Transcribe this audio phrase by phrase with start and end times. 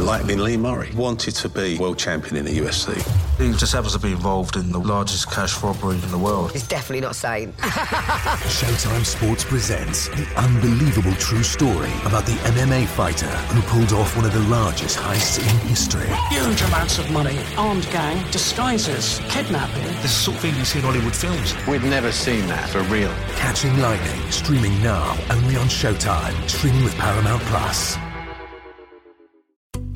[0.00, 2.94] like in Lee Murray, wanted to be world champion in the UFC.
[3.38, 6.52] He just happens to be involved in the largest cash robbery in the world.
[6.52, 7.52] He's definitely not sane.
[7.58, 14.24] Showtime Sports presents the unbelievable true story about the MMA fighter who pulled off one
[14.24, 16.08] of the largest heists in history.
[16.30, 19.84] Huge amounts of money, armed gang, disguises, kidnapping.
[19.84, 21.54] This is the sort of thing you see in Hollywood films.
[21.66, 23.14] We've never seen that for real.
[23.36, 27.96] Catching Lightning, streaming now only on Showtime, streaming with Paramount Plus.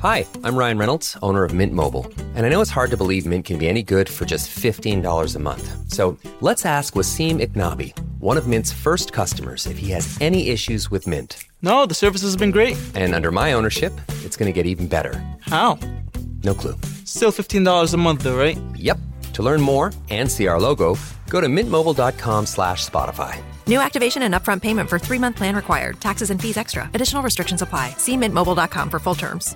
[0.03, 2.05] Hi, I'm Ryan Reynolds, owner of Mint Mobile.
[2.35, 5.35] And I know it's hard to believe Mint can be any good for just $15
[5.35, 5.65] a month.
[5.93, 10.91] So let's ask Wasim Iknabi, one of Mint's first customers, if he has any issues
[10.91, 11.45] with Mint.
[11.61, 12.75] No, the service has been great.
[12.95, 13.93] And under my ownership,
[14.25, 15.23] it's going to get even better.
[15.39, 15.79] How?
[16.43, 16.75] No clue.
[17.05, 18.57] Still $15 a month though, right?
[18.75, 18.97] Yep.
[19.35, 20.97] To learn more and see our logo,
[21.29, 23.41] go to mintmobile.com slash Spotify.
[23.67, 26.01] New activation and upfront payment for three-month plan required.
[26.01, 26.89] Taxes and fees extra.
[26.93, 27.95] Additional restrictions apply.
[27.97, 29.55] See mintmobile.com for full terms.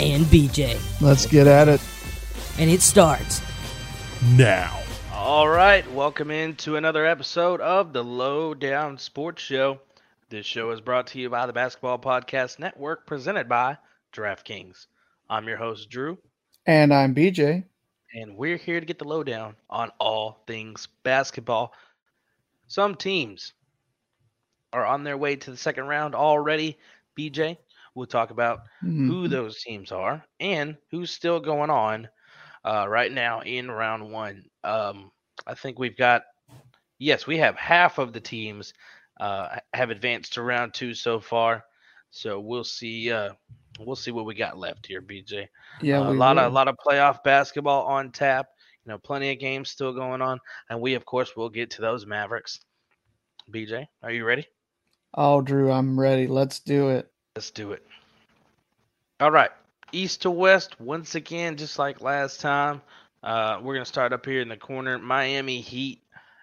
[0.00, 0.80] And BJ.
[1.00, 1.80] Let's get at it.
[2.58, 3.42] And it starts
[4.36, 4.78] now.
[5.12, 9.80] All right, welcome into another episode of the Low Down Sports Show.
[10.28, 13.78] This show is brought to you by the Basketball Podcast Network, presented by
[14.12, 14.86] DraftKings.
[15.30, 16.18] I'm your host, Drew.
[16.66, 17.64] And I'm BJ.
[18.14, 21.72] And we're here to get the lowdown on all things basketball.
[22.66, 23.52] Some teams
[24.72, 26.78] are on their way to the second round already.
[27.18, 27.56] BJ,
[27.94, 29.08] we'll talk about mm-hmm.
[29.08, 32.08] who those teams are and who's still going on
[32.64, 34.44] uh, right now in round one.
[34.64, 35.10] Um,
[35.46, 36.22] I think we've got,
[36.98, 38.72] yes, we have half of the teams
[39.20, 41.64] uh, have advanced to round two so far.
[42.10, 43.10] So we'll see.
[43.10, 43.32] Uh,
[43.80, 45.46] we'll see what we got left here, BJ.
[45.80, 46.44] Yeah, uh, a lot will.
[46.44, 48.46] of a lot of playoff basketball on tap.
[48.84, 50.38] You know, plenty of games still going on,
[50.68, 52.60] and we of course will get to those Mavericks.
[53.50, 54.46] BJ, are you ready?
[55.14, 56.26] Oh, Drew, I'm ready.
[56.26, 57.11] Let's do it.
[57.36, 57.82] Let's do it.
[59.20, 59.50] All right,
[59.92, 62.82] east to west once again, just like last time.
[63.22, 64.98] Uh, we're gonna start up here in the corner.
[64.98, 66.02] Miami Heat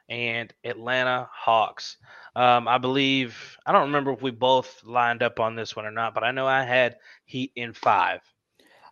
[0.10, 1.98] and Atlanta Hawks.
[2.36, 5.92] Um, I believe I don't remember if we both lined up on this one or
[5.92, 6.96] not, but I know I had
[7.26, 8.22] Heat in five.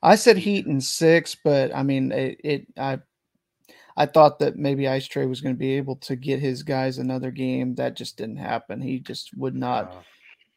[0.03, 2.39] I said Heat in six, but I mean it.
[2.43, 2.99] it I
[3.99, 6.99] I thought that maybe Ice Trae was going to be able to get his guys
[6.99, 7.73] another game.
[7.73, 8.79] That just didn't happen.
[8.79, 10.05] He just would not.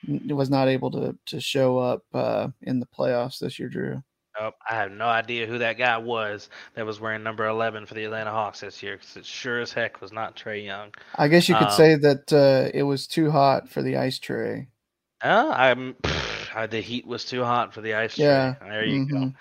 [0.08, 4.02] Was not able to to show up uh, in the playoffs this year, Drew.
[4.38, 7.94] Nope, I have no idea who that guy was that was wearing number 11 for
[7.94, 10.92] the Atlanta Hawks this year because it sure as heck was not Trae Young.
[11.16, 14.18] I guess you could um, say that uh, it was too hot for the ice
[14.18, 14.68] tray.
[15.22, 15.96] Uh, I'm
[16.70, 18.54] the heat was too hot for the ice yeah.
[18.54, 18.68] tray.
[18.70, 19.28] There you mm-hmm.
[19.28, 19.32] go.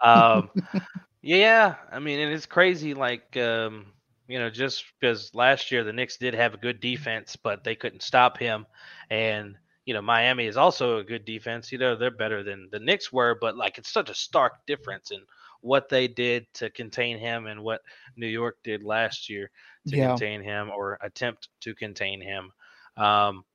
[0.00, 0.50] Um,
[1.22, 2.94] yeah, I mean, and it's crazy.
[2.94, 3.86] Like, um,
[4.28, 7.74] you know, just because last year the Knicks did have a good defense, but they
[7.74, 8.66] couldn't stop him,
[9.10, 9.56] and
[9.88, 11.72] you know, Miami is also a good defense.
[11.72, 15.12] You know, they're better than the Knicks were, but like it's such a stark difference
[15.12, 15.20] in
[15.62, 17.80] what they did to contain him and what
[18.14, 19.50] New York did last year
[19.88, 20.08] to yeah.
[20.08, 22.52] contain him or attempt to contain him.
[22.98, 23.46] Um,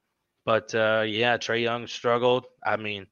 [0.44, 2.48] but uh, yeah, Trae Young struggled.
[2.66, 3.06] I mean,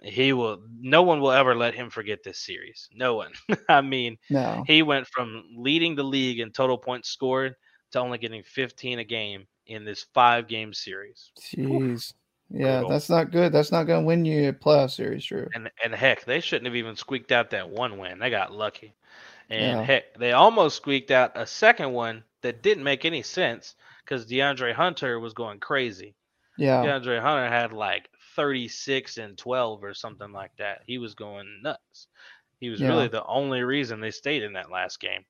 [0.00, 0.62] he will.
[0.80, 2.88] No one will ever let him forget this series.
[2.94, 3.32] No one.
[3.68, 4.64] I mean, no.
[4.66, 7.54] he went from leading the league in total points scored
[7.90, 11.32] to only getting 15 a game in this five game series.
[11.38, 12.14] Jeez.
[12.50, 13.52] Yeah, that's not good.
[13.52, 15.48] That's not going to win you a playoff series, Drew.
[15.54, 18.18] And and heck, they shouldn't have even squeaked out that one win.
[18.18, 18.94] They got lucky.
[19.50, 19.82] And yeah.
[19.82, 23.74] heck, they almost squeaked out a second one that didn't make any sense
[24.04, 26.14] because DeAndre Hunter was going crazy.
[26.56, 26.84] Yeah.
[26.84, 30.82] DeAndre Hunter had like 36 and 12 or something like that.
[30.86, 32.08] He was going nuts.
[32.60, 32.88] He was yeah.
[32.88, 35.24] really the only reason they stayed in that last game.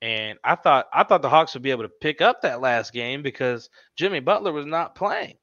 [0.00, 2.92] And I thought I thought the Hawks would be able to pick up that last
[2.92, 5.36] game because Jimmy Butler was not playing.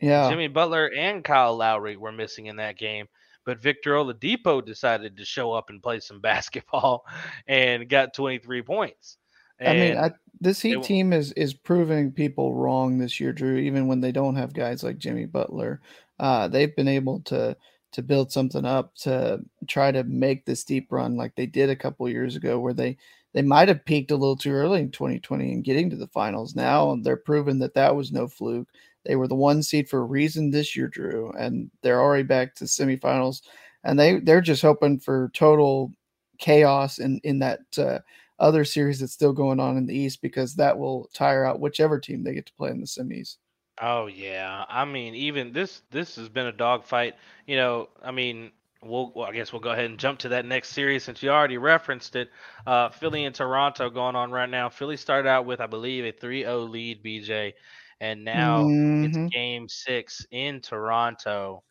[0.00, 0.28] Yeah.
[0.28, 3.06] Jimmy Butler and Kyle Lowry were missing in that game.
[3.44, 7.04] But Victor Oladipo decided to show up and play some basketball
[7.46, 9.18] and got 23 points.
[9.58, 10.10] And I mean, I,
[10.40, 13.56] this Heat it, team is is proving people wrong this year, Drew.
[13.56, 15.80] Even when they don't have guys like Jimmy Butler,
[16.18, 17.56] uh, they've been able to
[17.92, 21.76] to build something up to try to make this deep run like they did a
[21.76, 22.96] couple years ago, where they
[23.32, 26.56] they might have peaked a little too early in 2020 and getting to the finals.
[26.56, 28.68] Now they're proving that that was no fluke.
[29.04, 32.54] They were the one seed for a reason this year, Drew, and they're already back
[32.56, 33.42] to semifinals.
[33.84, 35.92] and they they're just hoping for total
[36.38, 37.98] chaos in in that uh,
[38.38, 41.98] other series that's still going on in the East because that will tire out whichever
[42.00, 43.36] team they get to play in the semis.
[43.80, 47.14] Oh yeah, I mean, even this this has been a dogfight.
[47.46, 48.52] You know, I mean,
[48.82, 51.30] we'll well, I guess we'll go ahead and jump to that next series since you
[51.30, 52.30] already referenced it.
[52.66, 54.68] Uh, Philly and Toronto going on right now.
[54.68, 57.54] Philly started out with, I believe, a 3-0 lead, BJ,
[58.00, 58.98] and now Mhm.
[59.00, 61.64] it's Game Six in Toronto,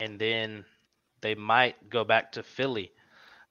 [0.00, 0.64] and then
[1.20, 2.92] they might go back to Philly.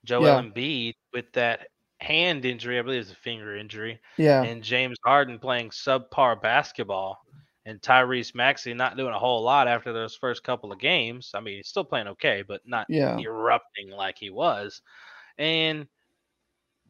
[0.06, 0.42] Joel Yeah.
[0.42, 1.68] Embiid with that
[2.02, 4.48] hand injury, I believe it's a finger injury Yeah.
[4.48, 7.20] and James Harden playing subpar basketball,
[7.66, 11.32] and Tyrese Maxey not doing a whole lot after those first couple of games.
[11.36, 13.24] I mean, he's still playing okay, but not Yeah.
[13.24, 14.82] erupting like he was.
[15.38, 15.88] And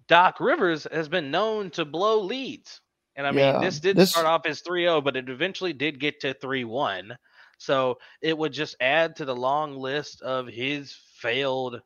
[0.05, 2.80] Doc Rivers has been known to blow leads.
[3.15, 5.73] And I mean, Yeah, this did this- start off as 3 0, but it eventually
[5.73, 7.17] did get to 3 1.
[7.57, 11.81] So it would just add to the long list of his failed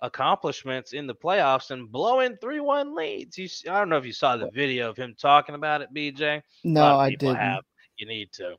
[0.00, 3.36] accomplishments in the playoffs and blowing 3 1 leads.
[3.38, 6.42] You, I don't know if you saw the video of him talking about it, BJ.
[6.64, 7.36] No, I didn't.
[7.36, 7.64] have.
[7.98, 8.56] You need to.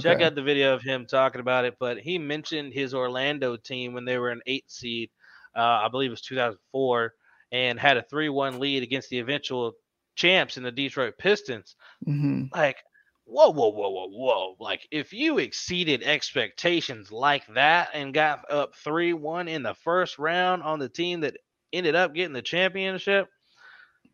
[0.00, 1.76] Check out the video of him talking about it.
[1.80, 5.10] But he mentioned his Orlando team when they were an eight seed,
[5.56, 7.14] uh, I believe it was 2004,
[7.52, 9.72] and had a 3 1 lead against the eventual
[10.16, 11.76] champs in the Detroit Pistons.
[12.06, 12.78] hmm Like,
[13.24, 14.56] whoa, whoa, whoa, whoa, whoa.
[14.60, 20.18] Like, if you exceeded expectations like that and got up 3 1 in the first
[20.18, 21.36] round on the team that
[21.72, 23.28] ended up getting the championship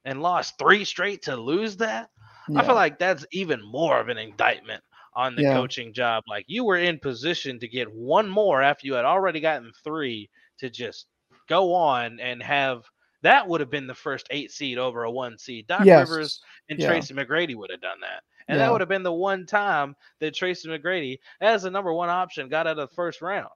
[0.05, 2.11] and lost three straight to lose that,
[2.55, 4.83] I feel like that's even more of an indictment
[5.15, 5.47] on the Yeah.
[5.47, 6.25] coaching job.
[6.29, 10.31] Like, you were in position to get one more after you had already gotten three
[10.59, 11.07] to just
[11.49, 12.85] go on and have.
[13.23, 15.67] That would have been the first eight seed over a one seed.
[15.67, 15.93] Doc Yes.
[15.93, 16.81] Rivers and Yeah.
[16.81, 18.23] Tracy McGrady would have done that.
[18.49, 18.67] And Yeah.
[18.67, 22.49] that would have been the one time that Tracy McGrady, as the number one option,
[22.49, 23.51] got out of the first round.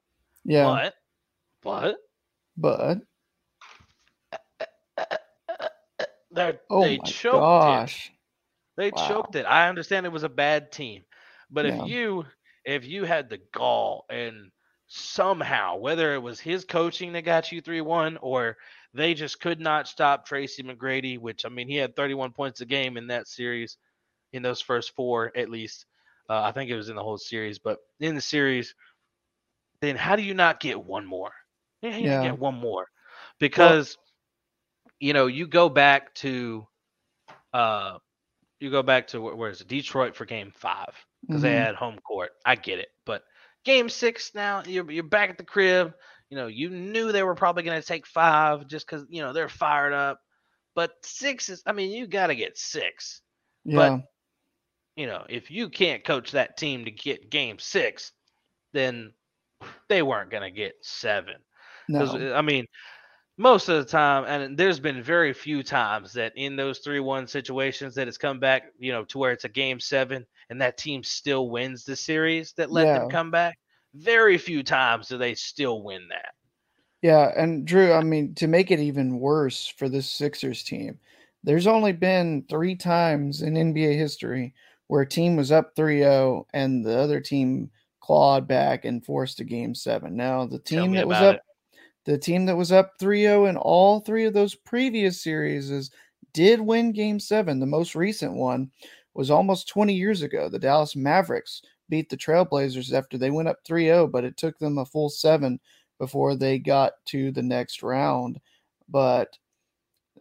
[0.44, 0.64] Yeah.
[0.64, 0.94] But,
[1.62, 1.96] but
[2.56, 3.00] But
[6.30, 8.10] they oh they choked it.
[8.76, 8.98] They Wow.
[9.08, 9.46] choked it.
[9.46, 11.04] I understand it was a bad team,
[11.50, 11.74] but Yeah.
[11.74, 12.26] if you
[12.64, 14.50] if you had the gall and
[14.88, 18.56] somehow whether it was his coaching that got you three one or
[18.94, 22.66] they just could not stop Tracy McGrady, which I mean he had 31 points a
[22.66, 23.76] game in that series,
[24.32, 25.86] in those first four at least.
[26.28, 28.74] Uh, I think it was in the whole series, but in the series,
[29.80, 31.32] then how do you not get one more?
[31.82, 32.20] Yeah, you Yeah.
[32.20, 32.86] get one more
[33.38, 33.96] because
[35.00, 36.66] you know you go back to
[37.52, 37.98] uh
[38.60, 40.94] you go back to where, where is it Detroit for Game Five
[41.28, 41.54] because they Mhm.
[41.54, 42.30] had home court.
[42.44, 43.22] I get it, but
[43.64, 45.92] Game Six now you're you're back at the crib.
[46.32, 49.34] You know you knew they were probably going to take five just because you know
[49.34, 50.18] they're fired up.
[50.74, 53.20] But six is I mean you got to get six.
[53.66, 53.76] Yeah.
[53.76, 54.04] But
[54.96, 58.12] you know if you can't coach that team to get Game Six,
[58.72, 59.12] then
[59.90, 61.34] they weren't going to get seven.
[61.86, 62.32] Because no.
[62.32, 62.64] Uh, I mean,
[63.36, 67.94] most of the time, and there's been very few times that in those three-one situations
[67.96, 71.02] that it's come back, you know, to where it's a game seven and that team
[71.02, 73.58] still wins the series that let them come back.
[73.94, 76.34] Very few times do they still win that.
[77.02, 80.98] Yeah, and Drew, I mean, to make it even worse for this Sixers team,
[81.42, 84.54] there's only been three times in NBA history
[84.86, 89.44] where a team was up 3-0 and the other team clawed back and forced a
[89.44, 90.16] game seven.
[90.16, 91.40] Now, the team that was up
[92.04, 95.90] the team that was up 3-0 in all three of those previous series is,
[96.32, 97.60] did win game seven.
[97.60, 98.70] The most recent one
[99.14, 100.48] was almost 20 years ago.
[100.48, 104.78] The Dallas Mavericks beat the Trailblazers after they went up 3-0, but it took them
[104.78, 105.60] a full seven
[105.98, 108.40] before they got to the next round.
[108.88, 109.36] But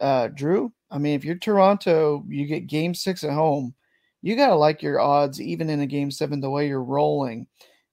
[0.00, 3.74] uh Drew, I mean, if you're Toronto, you get game six at home,
[4.22, 7.46] you gotta like your odds even in a game seven the way you're rolling.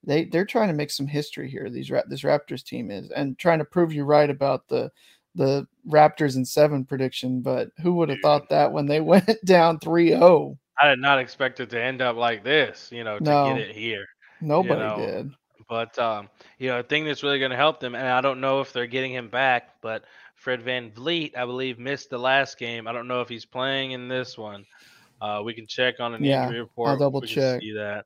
[0.04, 1.70] They they're trying to make some history here.
[1.70, 4.92] These this Raptors team is and trying to prove you right about the
[5.36, 7.42] the Raptors and seven prediction.
[7.42, 10.58] But who would have thought that when they went down 3-0?
[10.82, 13.44] I did not expect it to end up like this, you know, to No.
[13.44, 14.06] get it here.
[14.42, 15.32] Nobody know, did.
[15.70, 18.42] But um, you know, a thing that's really going to help them, and I don't
[18.42, 20.04] know if they're getting him back, but
[20.36, 22.88] Fred VanVleet, I believe, missed the last game.
[22.88, 24.66] I don't know if he's playing in this one.
[25.22, 27.62] Uh, we can check on an Yeah, injury I'll double we check.
[27.62, 28.06] See that.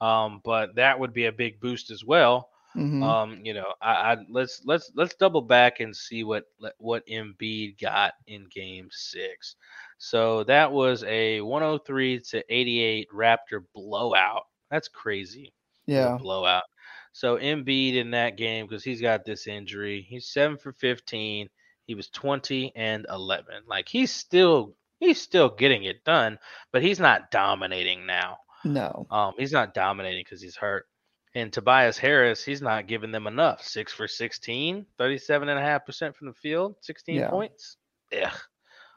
[0.00, 2.48] Um, but that would be a big boost as well.
[2.78, 3.02] Mhm.
[3.02, 6.44] Um, you know, I, I let's let's let's double back and see what
[6.78, 9.56] what Embiid got in Game Six.
[9.98, 14.44] So that was a 103 to 88 Raptor blowout.
[14.70, 15.52] That's crazy.
[15.86, 16.18] Yeah.
[16.18, 16.64] blowout.
[17.12, 20.06] So Embiid in that game because he's got this injury.
[20.08, 21.48] He's seven for 15.
[21.86, 23.64] He was 20 and 11.
[23.66, 26.38] Like he's still he's still getting it done,
[26.72, 28.38] but he's not dominating now.
[28.64, 29.06] No.
[29.10, 30.86] Um, he's not dominating because he's hurt.
[31.34, 33.62] And Tobias Harris, he's not giving them enough.
[33.62, 37.30] Six for 16, 37.5% from the field, 16 Yeah.
[37.30, 37.76] points.
[38.20, 38.32] Ugh.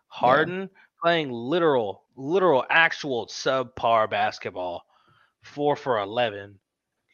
[0.07, 0.69] Harden
[1.01, 4.83] playing literal, literal, actual subpar basketball,
[5.41, 6.59] four for 11.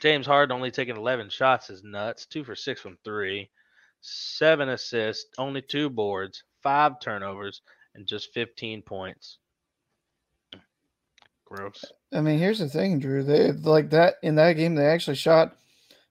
[0.02, 2.26] James Harden only taking 11 shots is nuts.
[2.28, 3.50] Two for six from three,
[4.02, 7.62] seven assists, only two boards, five turnovers,
[7.96, 9.40] and just 15 points.
[11.50, 11.84] Gross.
[12.14, 13.24] I mean, here's the thing, Drew.
[13.24, 14.76] They like that in that game.
[14.76, 15.56] They actually shot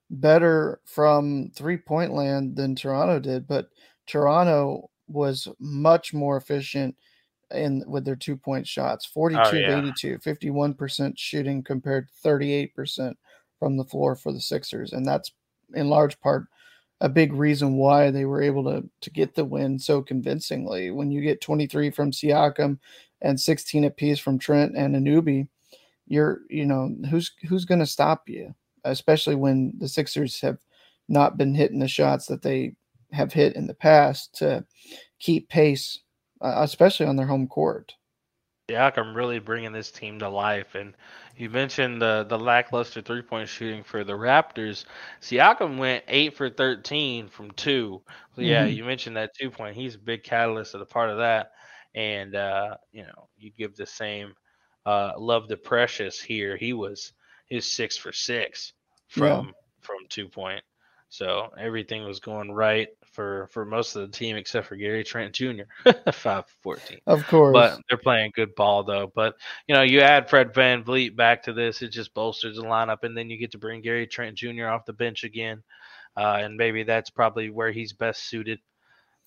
[0.09, 3.69] better from three point land than Toronto did, but
[4.07, 6.95] Toronto was much more efficient
[7.51, 9.77] in with their two point shots 42 Oh, yeah.
[9.77, 13.13] 82, 51% shooting compared to 38%
[13.59, 14.93] from the floor for the Sixers.
[14.93, 15.31] And that's
[15.73, 16.47] in large part
[16.99, 20.91] a big reason why they were able to to get the win so convincingly.
[20.91, 22.79] When you get 23 from Siakam
[23.21, 25.47] and 16 apiece from Trent and Anunoby,
[26.07, 30.59] you're you know who's who's going to stop you, especially when the Sixers have
[31.09, 32.75] not been hitting the shots that they
[33.13, 34.65] have hit in the past to
[35.19, 35.99] keep pace,
[36.41, 37.95] uh, especially on their home court.
[38.69, 40.75] Yeah, I'm really bringing this team to life.
[40.75, 40.93] And
[41.37, 44.83] you mentioned the the lackluster three point shooting for the Raptors.
[45.21, 48.03] Siakam went eight for thirteen from two.
[48.35, 48.75] So yeah, Mhm.
[48.75, 49.75] you mentioned that two point.
[49.75, 51.51] He's a big catalyst of the part of that.
[51.97, 54.35] And uh, you know, you give the same
[54.85, 56.55] uh, love to Precious here.
[56.55, 57.11] He was
[57.47, 58.73] his six for six
[59.07, 59.51] from
[59.81, 60.63] from two point.
[61.09, 65.33] So everything was going right for for most of the team except for Gary Trent
[65.33, 65.63] Jr.
[66.11, 66.99] Five fourteen.
[67.07, 67.53] Of course.
[67.53, 69.11] But they're playing good ball though.
[69.15, 69.33] But
[69.67, 73.17] you know, you add Fred VanVleet back to this, it just bolsters the lineup, and
[73.17, 74.67] then you get to bring Gary Trent Jr.
[74.67, 75.63] off the bench again,
[76.15, 78.59] uh, and maybe that's probably where he's best suited.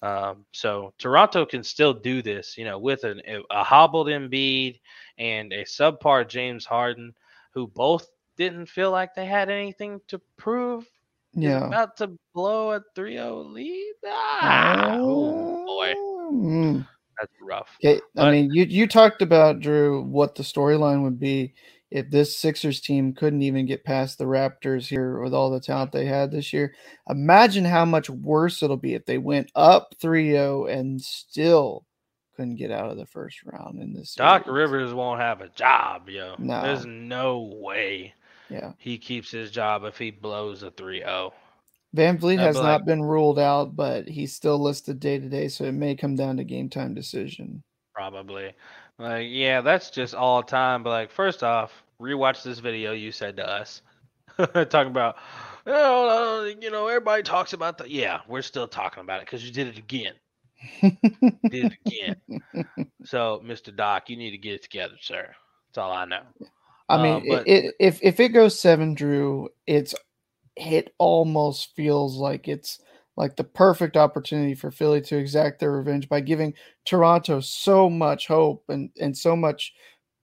[0.02, 4.80] Um, so Toronto can still do this, you know, with an, a hobbled Embiid
[5.19, 7.12] and a subpar James Harden,
[7.52, 10.87] who both didn't feel like they had anything to prove.
[11.33, 11.66] Yeah.
[11.69, 13.95] about to blow a 3-0 lead.
[14.07, 15.95] Ah, oh boy,
[16.33, 16.88] Mm.
[17.21, 17.69] that's rough.
[17.85, 21.54] Okay, I But- mean, you you talked about Drew what the storyline would be
[21.90, 25.92] if this Sixers team couldn't even get past the Raptors here with all the talent
[25.92, 26.75] they had this year.
[27.09, 31.85] Imagine how much worse it'll be if they went up 3-0 and still
[32.37, 34.14] couldn't get out of the first round in this.
[34.14, 34.56] Doc series.
[34.56, 36.37] Rivers won't have a job, yo.
[36.38, 36.62] No.
[36.62, 38.14] There's no way
[38.49, 38.73] Yeah.
[38.78, 41.32] he keeps his job if he blows a 3-0.
[41.97, 45.73] VanVleet has not been ruled out, but he's still listed day to day, so it
[45.73, 47.64] may come down to game time decision.
[47.92, 48.52] Probably.
[49.00, 50.83] Like, yeah, that's just all time.
[50.83, 53.80] But like, first off, rewatch this video you said to us,
[54.37, 55.16] talking about,
[55.66, 57.90] oh, uh, you know, everybody talks about the.
[57.90, 60.12] Yeah, we're still talking about it because you did it again.
[60.83, 62.16] did it again.
[63.04, 63.75] So, Mr.
[63.75, 65.35] Doc, you need to get it together, sir.
[65.69, 66.23] That's all I know.
[66.90, 69.95] I mean, Uh, but it, if if it goes seven, Drew, it's
[70.57, 72.80] it almost feels like it's
[73.20, 76.54] like the perfect opportunity for Philly to exact their revenge by giving
[76.86, 79.74] Toronto so much hope and and so much,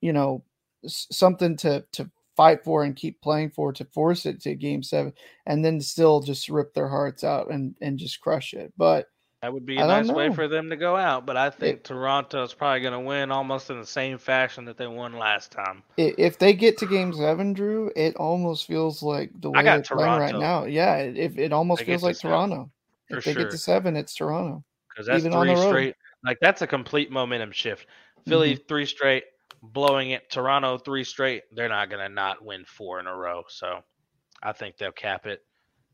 [0.01, 0.43] you know,
[0.83, 4.81] s- something to to fight for and keep playing for to force it to game
[4.81, 5.13] seven,
[5.45, 8.73] and then still just rip their hearts out and and just crush it.
[8.77, 9.05] But
[9.43, 12.55] That would be a nice way for them to go out, but I think Toronto's
[12.55, 15.83] probably going to win almost in the same fashion that they won last time.
[15.97, 20.19] if they get to game seven, Drew, it almost feels like the way they're playing
[20.19, 20.65] right now.
[20.65, 22.71] Yeah, it, if it almost feels like Toronto.
[23.09, 24.63] If they get to seven, it's Toronto.
[24.89, 25.69] Because that's Even on the three road.
[25.69, 25.95] straight.
[26.25, 27.87] Like that's a complete momentum shift.
[28.27, 28.67] Philly Mm-hmm.
[28.67, 29.23] three straight,
[29.61, 30.29] blowing it.
[30.29, 31.43] Toronto three straight.
[31.53, 33.43] They're not going to not win four in a row.
[33.47, 33.79] So
[34.43, 35.41] I think they'll cap it.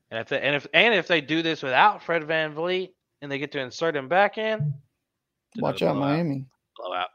[0.09, 2.89] And if they, and if and if they do this without Fred VanVleet
[3.21, 4.73] and they get to insert him back in,
[5.57, 6.09] Watch out, blowout.
[6.11, 6.45] Miami.
[6.77, 7.07] blowout.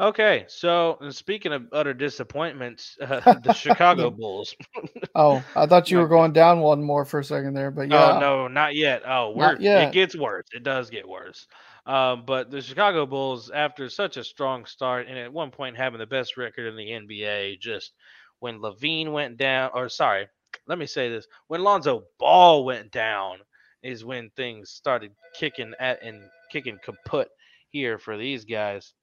[0.00, 4.54] Okay, so speaking of utter disappointments, uh, the Chicago Bulls.
[5.16, 8.12] Oh, I thought you were going down one more for a second there, but yeah.
[8.12, 9.02] Oh no, not yet.
[9.04, 9.88] Oh, yet.
[9.88, 10.46] it gets worse.
[10.52, 11.48] It does get worse.
[11.84, 15.98] Um, but the Chicago Bulls, after such a strong start and at one point having
[15.98, 17.92] the best record in the NBA, just
[18.38, 20.28] when LaVine went down, or sorry,
[20.68, 23.38] let me say this: when Lonzo Ball went down,
[23.82, 27.28] is when things started kicking at and kicking kaput
[27.70, 28.94] here for these guys.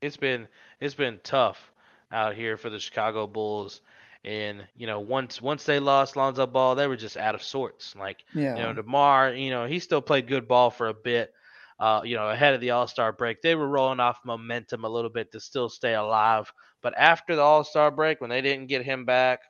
[0.00, 0.48] It's been
[0.80, 1.72] it's been tough
[2.12, 3.80] out here for the Chicago Bulls.
[4.24, 7.94] And you know, once once they lost Lonzo Ball, they were just out of sorts.
[7.96, 8.24] Like
[8.54, 8.72] you know, Yeah.
[8.72, 11.32] Demar, you know, he still played good ball for a bit.
[11.78, 14.88] Uh, you know, ahead of the All Star break, they were rolling off momentum a
[14.88, 16.52] little bit to still stay alive.
[16.82, 19.40] But after the All Star break, when they didn't get him back,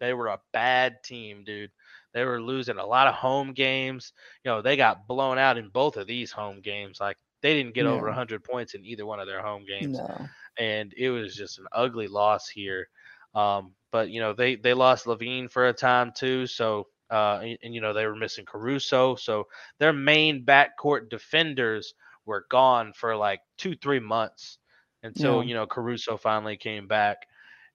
[0.00, 1.70] they were a bad team, dude.
[2.12, 4.12] They were losing a lot of home games.
[4.44, 7.00] You know, they got blown out in both of these home games.
[7.00, 8.08] Like they didn't get over Yeah.
[8.08, 10.30] 100 points in either one of their home games No.
[10.58, 12.88] and it was just an ugly loss here.
[13.34, 17.58] Um, but you know they they lost LaVine for a time too, so uh, and,
[17.62, 19.46] and, you know they were missing Caruso, so
[19.78, 21.94] their main backcourt defenders
[22.24, 24.58] were gone for like two three months
[25.02, 27.26] until you know Caruso finally came back,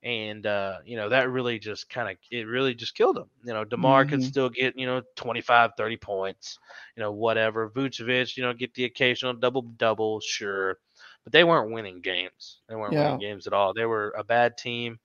[0.04, 3.30] and uh, you know that really just kind of it really just killed him.
[3.44, 4.24] You know Demar could Mhm.
[4.24, 6.60] still get you know 25, 30 points,
[6.96, 7.70] you know whatever.
[7.70, 10.78] Vucevic, you know, get the occasional double double, sure,
[11.24, 12.62] but they weren't winning games.
[12.70, 13.74] They weren't winning games at all.
[13.74, 15.00] They were a bad team.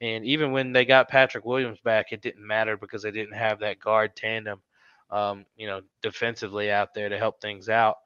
[0.00, 3.60] And even when they got Patrick Williams back, it didn't matter because they didn't have
[3.60, 4.60] that guard tandem,
[5.10, 7.96] um, you know, defensively out there to help things out.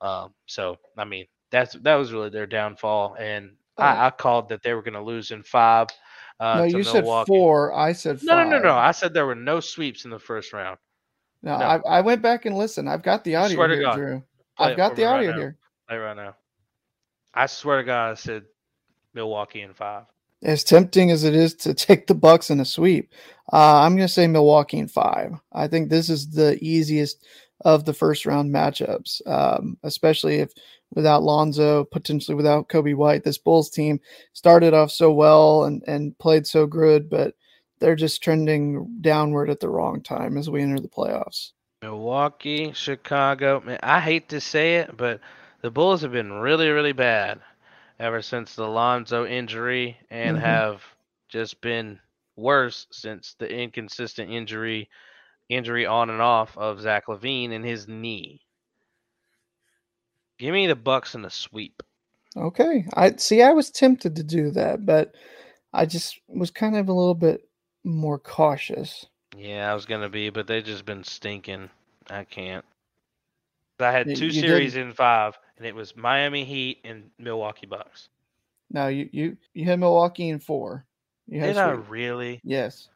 [0.00, 3.57] Um, so I mean, that's that was really their downfall, and.
[3.78, 5.88] I, I called that they were going to lose in five.
[6.40, 7.28] Uh, no, you said Milwaukee.
[7.28, 7.72] four.
[7.74, 8.48] I said No, five.
[8.48, 8.74] no, no, no.
[8.74, 10.78] I said there were no sweeps in the first round.
[11.42, 11.64] No, No.
[11.64, 12.88] I, I went back and listened.
[12.88, 13.92] I've got the audio Swear here.
[13.94, 14.22] Drew.
[14.56, 15.56] Play I've got the me right audio here.
[15.88, 16.34] Play right now.
[17.34, 18.44] I swear to God, I said
[19.14, 20.04] Milwaukee in five.
[20.42, 23.12] As tempting as it is to take the Bucks in a sweep,
[23.52, 25.32] uh, I'm going to say Milwaukee in five.
[25.52, 27.24] I think this is the easiest
[27.64, 30.52] of the first round matchups, um, especially if
[30.94, 33.24] without Lonzo, potentially without Coby White.
[33.24, 34.00] This Bulls team
[34.32, 37.34] started off so well and, and played so good, but
[37.78, 41.52] they're just trending downward at the wrong time as we enter the playoffs.
[41.82, 43.62] Milwaukee, Chicago.
[43.64, 45.20] Man, I hate to say it, but
[45.62, 47.40] the Bulls have been really, really bad
[48.00, 50.40] ever since the Lonzo injury and Mhm.
[50.40, 50.82] have
[51.28, 52.00] just been
[52.36, 54.88] worse since the inconsistent injury
[55.48, 58.42] injury on and off of Zach LaVine and his knee.
[60.38, 61.82] Give me the Bucks in a sweep.
[62.36, 62.86] Okay.
[62.94, 65.14] I see I was tempted to do that, but
[65.72, 67.48] I just was kind of a little bit
[67.84, 69.06] more cautious.
[69.36, 71.70] Yeah, I was gonna be, but they just been stinking.
[72.10, 72.64] I can't.
[73.80, 77.66] I had two you series did- in five, and it was Miami Heat and Milwaukee
[77.66, 78.08] Bucks.
[78.70, 80.84] No, you you you had Milwaukee in four.
[81.26, 82.40] You had Did I really?
[82.44, 82.88] Yes.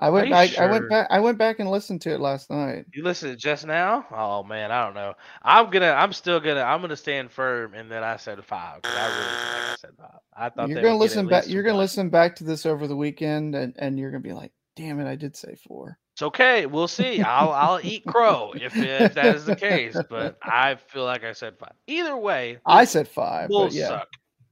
[0.00, 2.50] I went you back I went back I went back and listened to it last
[2.50, 2.86] night.
[2.92, 4.06] You listened just now?
[4.10, 5.14] Oh man, I don't know.
[5.42, 8.80] I'm gonna, I'm still gonna, I'm gonna stand firm in that I said five.
[8.84, 10.18] I really like I said five.
[10.34, 13.54] I thought You're gonna listen back you're gonna listen back to this over the weekend
[13.54, 15.98] and, and you're gonna be like, damn it, I did say four.
[16.14, 16.66] It's okay.
[16.66, 17.22] We'll see.
[17.22, 19.96] I'll, I'll eat crow if, if that is the case.
[20.08, 21.72] But I feel like I said five.
[21.86, 23.88] Either way, I said five, but Bulls yeah.
[23.88, 24.08] suck.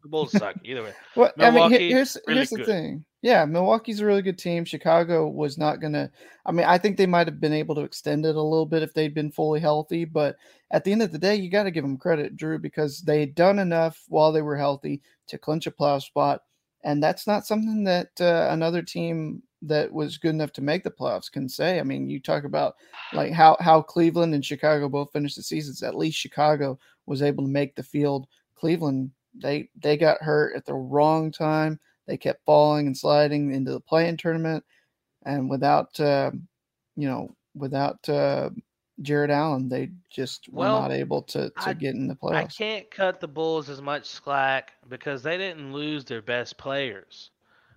[0.08, 0.56] The Bulls suck.
[0.64, 0.92] Either way.
[1.16, 2.66] Well, I mean, here's really here's the good.
[2.66, 3.04] thing.
[3.20, 4.64] Yeah, Milwaukee's a really good team.
[4.64, 6.10] Chicago was not gonna.
[6.46, 8.82] I mean, I think they might have been able to extend it a little bit
[8.82, 10.06] if they'd been fully healthy.
[10.06, 10.36] But
[10.70, 13.20] at the end of the day, you got to give them credit, Drew, because they
[13.20, 16.40] had done enough while they were healthy to clinch a playoff spot,
[16.84, 20.90] and that's not something that uh, another team that was good enough to make the
[20.90, 21.80] playoffs can say.
[21.80, 22.76] I mean, you talk about
[23.12, 25.82] like how how Cleveland and Chicago both finished the seasons.
[25.82, 28.26] At least Chicago was able to make the field.
[28.54, 29.10] Cleveland
[29.40, 31.78] they they got hurt at the wrong time.
[32.06, 34.64] They kept falling and sliding into the play-in tournament,
[35.24, 36.30] and without uh,
[36.96, 38.50] you know without uh,
[39.02, 42.34] Jarrett Allen, they just were Well, not able to to I- get in the playoffs.
[42.36, 47.30] I can't cut the Bulls as much slack because they didn't lose their best players.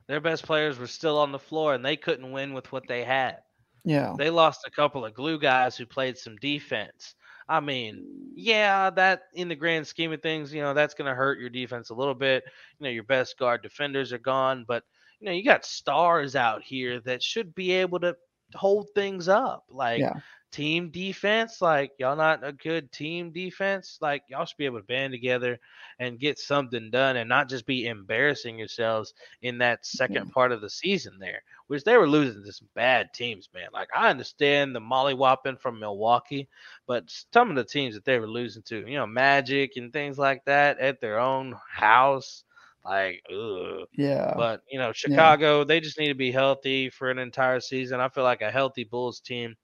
[0.08, 3.04] Their best players were still on the floor and they couldn't win with what they
[3.04, 3.44] had.
[3.84, 7.16] Yeah, They lost a couple of glue guys who played some defense.
[7.48, 11.16] I mean, yeah, that in the grand scheme of things, you know, that's going to
[11.16, 12.44] hurt your defense a little bit.
[12.80, 14.84] You know, your best guard defenders are gone, but
[15.20, 18.16] you know, you got stars out here that should be able to
[18.56, 19.66] hold things up.
[19.70, 24.66] Like yeah, team defense, like y'all not a good team defense, like y'all should be
[24.66, 25.60] able to band together
[26.00, 30.62] and get something done and not just be embarrassing yourselves in that second part of
[30.62, 31.42] the season there,
[31.72, 33.70] which they were losing to some bad teams, man.
[33.74, 36.50] Like I understand the mollywhopping from Milwaukee,
[36.88, 40.18] but some of the teams that they were losing to, you know, Magic and things
[40.20, 42.44] like that at their own house,
[42.86, 43.88] like ugh.
[43.96, 44.36] yeah.
[44.36, 48.00] But you know, Chicago, they just need to be healthy for an entire season.
[48.02, 49.56] I feel like a healthy Bulls team,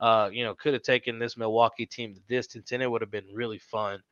[0.00, 3.10] uh, you know, could have taken this Milwaukee team the distance, and it would have
[3.10, 4.02] been really fun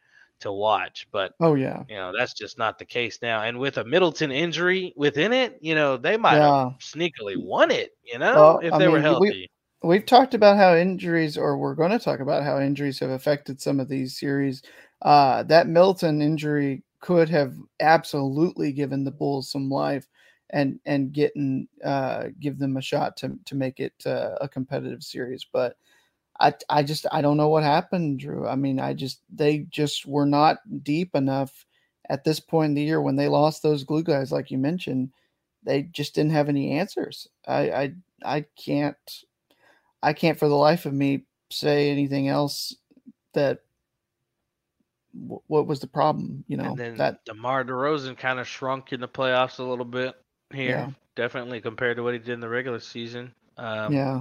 [0.41, 1.07] to watch.
[1.13, 3.43] But oh yeah, you know, that's just not the case now.
[3.43, 6.65] And with a Middleton injury within it, you know, they might Yeah.
[6.71, 7.91] have sneakily won it.
[8.05, 9.51] You know, Well, if I they were mean, we- healthy.
[9.85, 13.61] We've talked about how injuries, or we're going to talk about how injuries have affected
[13.61, 14.61] some of these series.
[15.03, 20.05] Uh, that Middleton injury could have absolutely given the Bulls some life
[20.51, 25.05] and and getting uh, give them a shot to to make it uh, a competitive
[25.05, 25.47] series.
[25.53, 25.77] But
[26.41, 28.47] I I just I don't know what happened, Drew.
[28.47, 31.67] I mean, I just they just were not deep enough
[32.09, 35.11] at this point in the year when they lost those glue guys, like you mentioned.
[35.65, 37.29] They just didn't have any answers.
[37.47, 38.97] I I I can't
[40.03, 42.77] I can't for the life of me say anything else
[43.35, 43.61] that
[45.13, 46.45] wh- what was the problem?
[46.47, 49.85] You know and then that DeMar DeRozan kind of shrunk in the playoffs a little
[49.85, 50.15] bit
[50.53, 50.91] here, Yeah.
[51.17, 53.35] definitely compared to what he did in the regular season.
[53.57, 54.21] Um, yeah.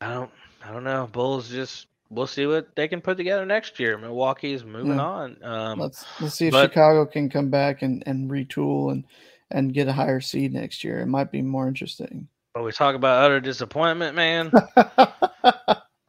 [0.00, 0.30] I don't,
[0.64, 1.08] I don't know.
[1.12, 3.96] Bulls just we'll see what they can put together next year.
[3.98, 5.02] Milwaukee's moving Yeah.
[5.02, 5.36] on.
[5.44, 9.04] Um, let's let's see if but- Chicago can come back and and retool and
[9.50, 11.00] and get a higher seed next year.
[11.00, 12.28] It might be more interesting.
[12.54, 14.50] But we talk about utter disappointment, man.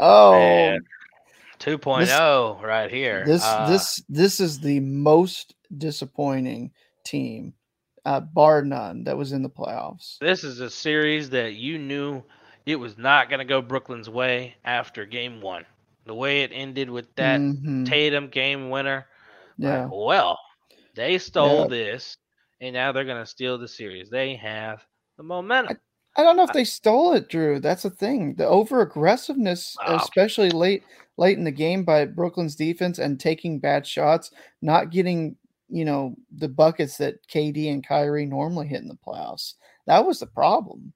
[0.01, 0.79] Oh, Man,
[1.59, 3.25] 2.0 right here.
[3.25, 6.71] this Uh, this this is the most disappointing
[7.03, 7.53] team,
[8.05, 10.17] uh, bar none, that was in the playoffs.
[10.19, 12.23] this is a series that you knew
[12.69, 15.65] it was not going to go Brooklyn's way after game one.
[16.05, 17.85] The way it ended with that Mhm.
[17.85, 19.07] Tatum game winner.
[19.57, 19.83] Yeah.
[19.83, 20.39] Like, well,
[20.95, 21.67] they stole Yeah.
[21.67, 22.17] this,
[22.61, 24.09] and now they're going to steal the series.
[24.09, 24.85] They have
[25.17, 25.77] the momentum.
[26.15, 27.59] I don't know if they stole it, Drew.
[27.59, 28.35] That's the thing.
[28.35, 29.97] The over aggressiveness, Oh, okay.
[29.97, 30.83] especially late
[31.17, 35.35] late in the game by Brooklyn's defense and taking bad shots, not getting,
[35.69, 39.53] you know, the buckets that KD and Kyrie normally hit in the playoffs.
[39.85, 40.93] That was the problem.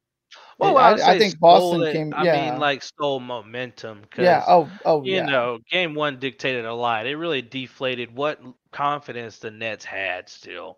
[0.60, 2.14] Well, I, I, I think Boston it, came.
[2.14, 4.06] I yeah, mean, like stole momentum.
[4.12, 4.44] 'cause, yeah.
[4.48, 5.30] Oh, oh, you yeah.
[5.32, 7.08] know, game one dictated a lot.
[7.08, 8.40] It really deflated what
[8.72, 10.78] confidence the Nets had still.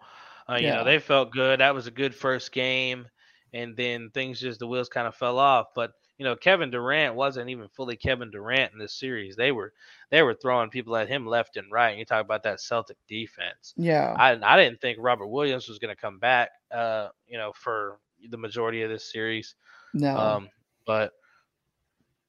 [0.49, 0.71] Uh, you Yeah.
[0.71, 1.59] know, they felt good.
[1.59, 3.07] That was a good first game.
[3.53, 5.67] And then things just, the wheels kind of fell off.
[5.75, 9.35] But, you know, Kevin Durant wasn't even fully Kevin Durant in this series.
[9.35, 9.73] They were,
[10.11, 11.91] they were throwing people at him left and right.
[11.91, 13.75] And you talk about that Celtic defense.
[13.77, 14.17] Yeah.
[14.17, 17.99] I, I didn't think Robert Williams was going to come back, uh, you know, for
[18.29, 19.55] the majority of this series.
[19.93, 20.17] No.
[20.17, 20.49] Um,
[20.85, 21.13] but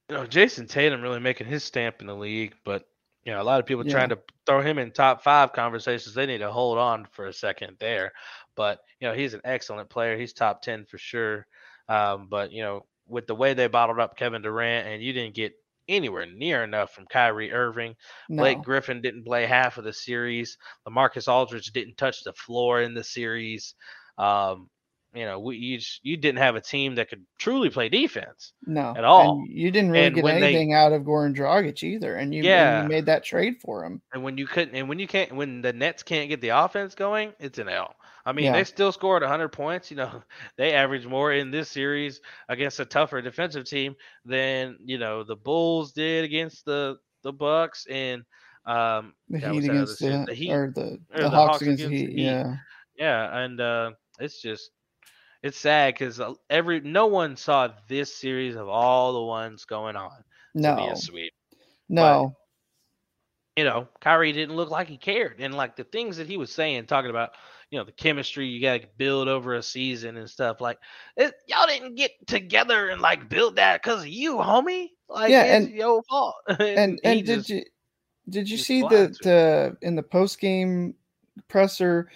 [0.09, 2.85] you know, Jayson Tatum really making his stamp in the league, but
[3.23, 3.91] you know, a lot of people Yeah.
[3.91, 6.15] trying to throw him in top five conversations.
[6.15, 8.13] They need to hold on for a second there.
[8.55, 10.17] But you know, he's an excellent player.
[10.17, 11.45] He's top ten for sure.
[11.89, 15.35] Um, but you know, with the way they bottled up Kevin Durant, and you didn't
[15.35, 15.53] get
[15.89, 17.95] anywhere near enough from Kyrie Irving.
[18.29, 20.57] Blake Griffin didn't play half of the series.
[20.87, 23.75] Lamarcus Aldridge didn't touch the floor in the series.
[24.17, 24.69] Um,
[25.17, 28.53] you know, we, you just, you didn't have a team that could truly play defense.
[28.65, 29.39] No, at all.
[29.39, 32.33] And you didn't really And get when they- anything out of Goran Dragic either, and
[32.33, 32.83] you, and Yeah.
[32.83, 34.01] you made that trade for him.
[34.13, 36.95] And when you couldn't, and when you can't, when the Nets can't get the offense
[36.95, 37.95] going, it's an L.
[38.25, 38.53] I mean, Yeah.
[38.53, 39.89] they still scored 100 points.
[39.89, 40.21] You know,
[40.57, 45.35] they averaged more in this series against a tougher defensive team than you know the
[45.37, 48.23] Bulls did against the the Bucks and
[48.65, 51.61] um The Heat was that other against series, the, Heat or the, or the, Hawks,
[51.61, 52.11] against the Heat.
[52.17, 52.55] Yeah,
[52.97, 54.71] yeah, and uh, it's just
[55.43, 60.23] it's sad because every no one saw this series of all the ones going on
[60.55, 60.91] No.
[60.91, 61.33] a sweep.
[61.89, 62.35] no,
[63.55, 66.51] You know, Kyrie didn't look like he cared, and like the things that he was
[66.51, 67.31] saying, talking about,
[67.71, 70.61] you know, the chemistry you got to build over a season and stuff.
[70.61, 70.77] Like,
[71.17, 74.89] it, y'all didn't get together and like build that because of you, homie.
[75.09, 76.35] Like, Yeah, it's and- your fault.
[76.59, 77.63] and he and did just- you
[78.29, 80.93] did you see the uh, in the post game
[81.47, 82.09] presser?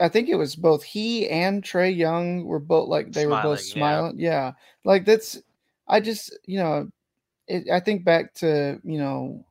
[0.00, 3.60] I think it was both he and Trae Young were both like they were both
[3.60, 4.30] Smiling, yeah.
[4.30, 4.52] Yeah.
[4.84, 5.38] like that's
[5.86, 6.90] I just you know,
[7.46, 9.44] it, I think back to you know,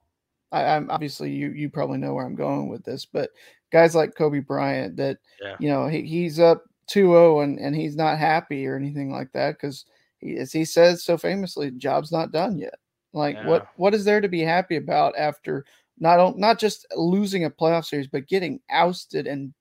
[0.51, 3.29] I, I'm obviously you you probably know where I'm going with this, but
[3.71, 5.57] guys like Kobe Bryant that Yeah.
[5.59, 9.53] you know he, he's up 2-0 and and he's not happy or anything like that
[9.53, 9.85] because
[10.39, 12.79] as he says so famously, job's not done yet.
[13.13, 15.65] Like what what is there to be happy about after
[15.99, 19.53] not not just losing a playoff series, but getting ousted and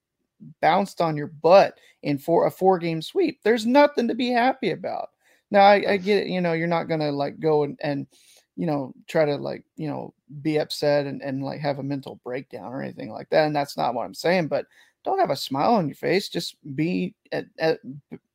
[0.61, 3.39] bounced on your butt in for a four game sweep?
[3.43, 5.09] There's nothing to be happy about.
[5.51, 8.07] Now I, I get it, you know, you're not gonna like go and, and
[8.55, 12.19] you know try to like you know be upset and, and like have a mental
[12.23, 13.45] breakdown or anything like that.
[13.45, 14.65] And that's not what I'm saying, but
[15.03, 16.29] don't have a smile on your face.
[16.29, 17.79] Just be at, at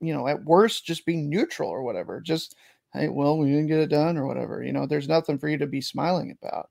[0.01, 2.21] you know, at worst, just be neutral or whatever.
[2.21, 2.55] Just
[2.93, 4.63] hey, well, we didn't get it done or whatever.
[4.63, 6.71] You know, there's nothing for you to be smiling about.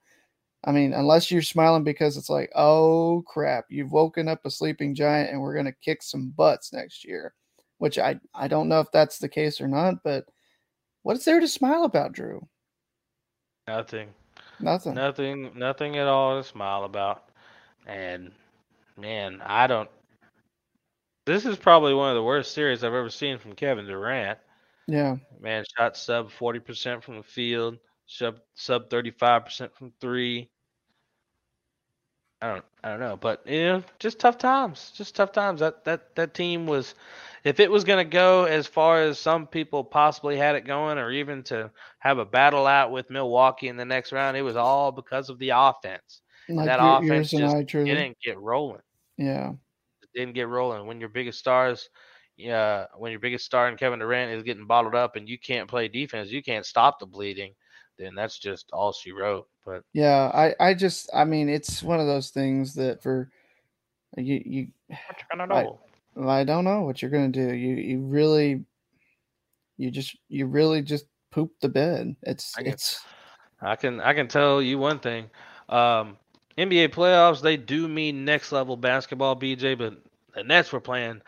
[0.65, 4.93] I mean, unless you're smiling because it's like, oh crap, you've woken up a sleeping
[4.93, 7.33] giant and we're gonna kick some butts next year.
[7.77, 10.25] Which I I don't know if that's the case or not, but
[11.03, 12.45] what is there to smile about, Drew?
[13.67, 14.09] Nothing.
[14.59, 14.95] Nothing.
[14.95, 15.51] Nothing.
[15.55, 17.29] Nothing at all to smile about.
[17.87, 18.31] And
[18.97, 19.89] man, I don't.
[21.25, 24.39] This is probably one of the worst series I've ever seen from Kevin Durant.
[24.87, 25.17] Yeah.
[25.39, 27.77] Man, shot sub forty percent from the field,
[28.09, 30.49] sub sub thirty five percent from three.
[32.41, 34.91] I don't I don't know, but you know, just tough times.
[34.95, 35.59] Just tough times.
[35.59, 36.95] That that that team was
[37.43, 40.97] if it was going to go as far as some people possibly had it going
[40.97, 44.57] or even to have a battle out with Milwaukee in the next round, it was
[44.57, 46.21] all because of the offense.
[46.49, 48.81] Like that your- offense just I, didn't get rolling.
[49.17, 49.51] Yeah.
[50.01, 50.87] It didn't get rolling.
[50.87, 51.89] When your biggest stars
[52.39, 55.69] yeah, when your biggest star in Kevin Durant is getting bottled up and you can't
[55.69, 57.53] play defense, you can't stop the bleeding,
[57.99, 59.47] then that's just all she wrote.
[59.65, 63.29] But yeah, I I just I mean it's one of those things that for
[64.17, 65.79] you you I don't know.
[66.17, 67.53] I, I don't know what you're gonna do.
[67.53, 68.63] You you really
[69.77, 72.15] you just you really just poop the bed.
[72.23, 73.01] It's I can, it's
[73.61, 75.29] I can I can tell you one thing.
[75.67, 76.17] Um,
[76.57, 80.01] NBA playoffs they do mean next level basketball, BJ, but
[80.33, 81.21] the Nets were playing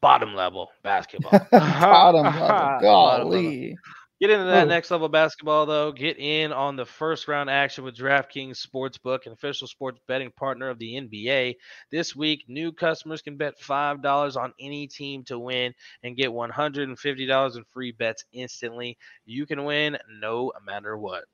[0.00, 1.38] bottom level basketball.
[1.50, 2.78] bottom level.
[2.80, 3.76] Golly.
[4.24, 4.70] Get into that Ooh.
[4.70, 5.92] next level basketball, though.
[5.92, 10.70] Get in on the first round action with DraftKings Sportsbook, an official sports betting partner
[10.70, 11.56] of the NBA.
[11.90, 17.56] This week, new customers can bet $5 on any team to win and get $150
[17.56, 18.96] in free bets instantly.
[19.26, 21.24] You can win no matter what.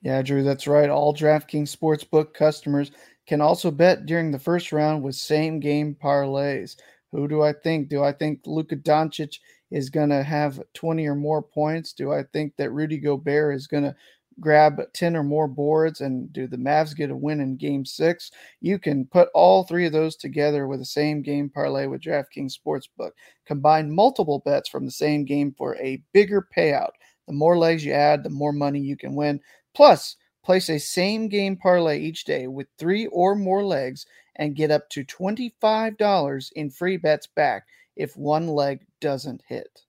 [0.00, 0.88] Yeah, Drew, that's right.
[0.88, 2.90] All DraftKings Sportsbook customers
[3.26, 6.76] can also bet during the first round with same game parlays.
[7.12, 7.90] Who do I think?
[7.90, 11.92] Do I think Luka Doncic is going to have 20 or more points?
[11.92, 13.94] Do I think that Rudy Gobert is going to
[14.40, 18.30] grab 10 or more boards and do the Mavs get a win in game six?
[18.60, 22.54] You can put all three of those together with the same game parlay with DraftKings
[22.54, 23.10] Sportsbook.
[23.46, 26.92] Combine multiple bets from the same game for a bigger payout.
[27.26, 29.40] The more legs you add, the more money you can win.
[29.74, 34.06] Plus, place a same game parlay each day with three or more legs
[34.36, 39.82] and get up to $25 in free bets back if one leg doesn't hit.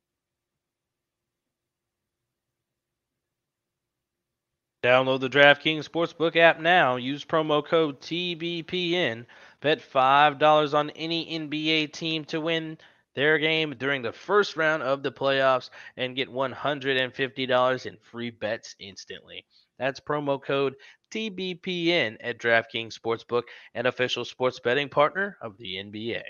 [4.84, 6.96] Download the DraftKings Sportsbook app now.
[6.96, 9.28] Use promo code TBPN.
[9.60, 12.80] Bet $5 on any NBA team to win
[13.14, 18.76] their game during the first round of the playoffs and get $150 in free bets
[18.80, 19.46] instantly.
[19.78, 20.76] That's promo code
[21.12, 23.44] TBPN at DraftKings Sportsbook,
[23.76, 26.24] an official sports betting partner of the NBA.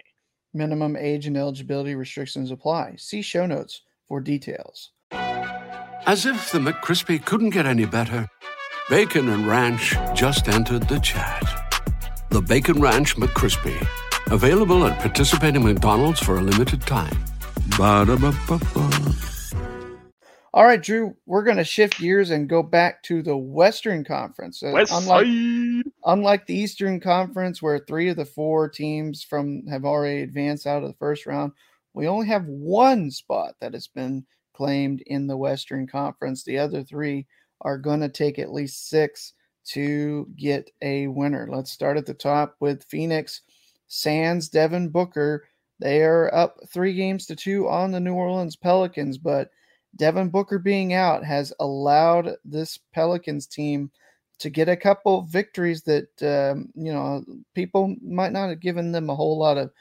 [0.54, 2.96] Minimum age and eligibility restrictions apply.
[2.98, 4.92] See show notes for details.
[6.06, 8.28] As if the McCrispy couldn't get any better,
[8.90, 11.44] Bacon and Ranch just entered the chat.
[12.32, 13.78] The Bacon Ranch McCrispy,
[14.30, 17.18] available at participating McDonald's for a limited time.
[17.78, 19.41] Ba-da-ba-ba-ba.
[20.54, 24.62] All right, Drew, we're going to shift gears and go back to the Western Conference.
[24.62, 25.26] Uh, West unlike,
[26.04, 30.84] unlike the Eastern Conference, where three of the four teams from have already advanced out
[30.84, 31.54] of the first round,
[31.94, 36.44] we only have one spot that has been claimed in the Western Conference.
[36.44, 37.28] The other three
[37.62, 39.34] are going to take at least six
[39.68, 41.48] to get a winner.
[41.50, 43.42] Let's start at the top with Phoenix
[43.88, 45.46] Sans Devin Booker.
[45.80, 49.50] They are up three games to two on the New Orleans Pelicans, but
[49.96, 53.92] Devin Booker being out has allowed this Pelicans team
[54.40, 57.24] to get a couple victories that um, you know
[57.54, 59.72] people might not have given them a whole lot of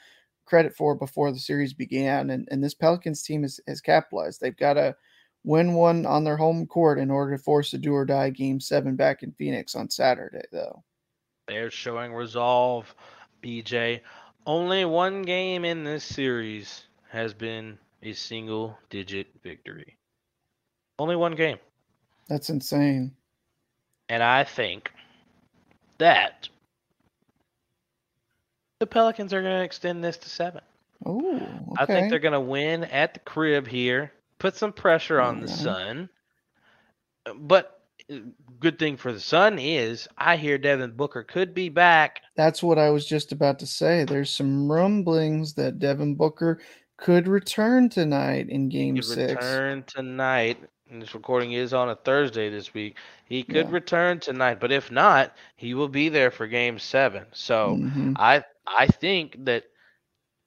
[0.51, 2.29] credit for before the series began.
[2.31, 4.41] And, and this Pelicans team has, has capitalized.
[4.41, 4.93] They've got to
[5.45, 8.59] win one on their home court in order to force a do or die game
[8.59, 10.83] seven back in Phoenix on Saturday, though.
[11.47, 12.93] They're showing resolve,
[13.41, 14.01] BJ.
[14.45, 19.97] Only one game in this series has been a single digit victory.
[21.01, 21.57] Only one game.
[22.29, 23.11] That's insane.
[24.07, 24.91] And I think
[25.97, 26.47] that
[28.79, 30.61] the Pelicans are going to extend this to seven.
[31.03, 31.37] Oh,
[31.71, 31.75] okay.
[31.79, 35.47] I think they're going to win at the crib here, put some pressure on the
[35.47, 36.07] Sun.
[37.35, 37.81] But
[38.13, 38.17] uh,
[38.59, 42.21] good thing for the Sun is I hear Devin Booker could be back.
[42.35, 44.03] That's what I was just about to say.
[44.03, 46.59] There's some rumblings that Devin Booker
[46.97, 49.33] could return tonight in Game Six.
[49.33, 50.59] Return tonight
[50.91, 52.97] and this recording is on a Thursday this week.
[53.25, 53.71] He could yeah.
[53.71, 57.25] return tonight, but if not, he will be there for game seven.
[57.31, 58.13] So mm-hmm.
[58.17, 59.63] I I think that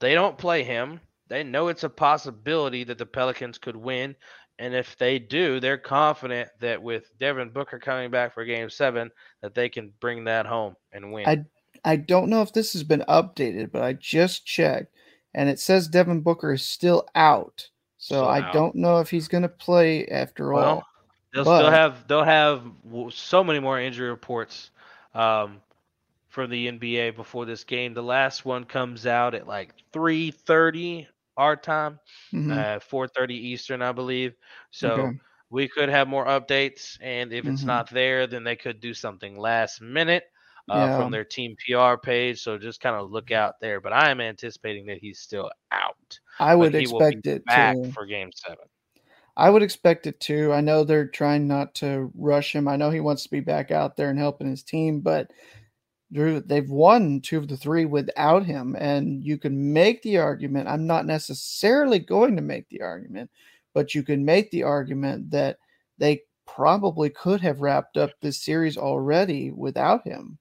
[0.00, 1.00] they don't play him.
[1.28, 4.14] They know it's a possibility that the Pelicans could win.
[4.58, 9.10] And if they do, they're confident that with Devin Booker coming back for game seven,
[9.42, 11.26] that they can bring that home and win.
[11.26, 11.44] I
[11.84, 14.94] I don't know if this has been updated, but I just checked
[15.34, 17.68] and it says Devin Booker is still out.
[18.04, 20.86] So, I don't know if he's going to play after well, all.
[21.32, 22.62] They'll but, still have they'll have
[23.10, 24.70] so many more injury reports
[25.14, 25.62] um,
[26.28, 27.94] for the NBA before this game.
[27.94, 31.98] The last one comes out at like three thirty our time,
[32.30, 32.52] mm-hmm.
[32.52, 34.34] uh, four thirty Eastern, I believe.
[34.70, 35.18] So okay.
[35.48, 37.68] we could have more updates, and if it's mm-hmm.
[37.68, 40.24] not there, then they could do something last minute.
[40.70, 40.98] Uh, yeah.
[40.98, 43.82] From their team PR page, so just kind of look out there.
[43.82, 46.18] But I am anticipating that he's still out.
[46.40, 47.92] I would expect it back to.
[47.92, 48.64] for game seven.
[49.36, 50.52] I would expect it too.
[50.52, 52.68] I know they're trying not to rush him.
[52.68, 55.30] I know he wants to be back out there and helping his team, but
[56.12, 58.76] Drew, they've won two of the three without him.
[58.78, 60.68] And you can make the argument.
[60.68, 63.30] I'm not necessarily going to make the argument,
[63.72, 65.58] but you can make the argument that
[65.98, 70.38] they probably could have wrapped up this series already without him.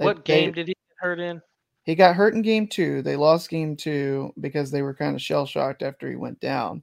[0.00, 1.42] They, what game they, did he get hurt in?
[1.84, 3.02] He got hurt in game two.
[3.02, 6.82] They lost game two because they were kind of shell shocked after he went down.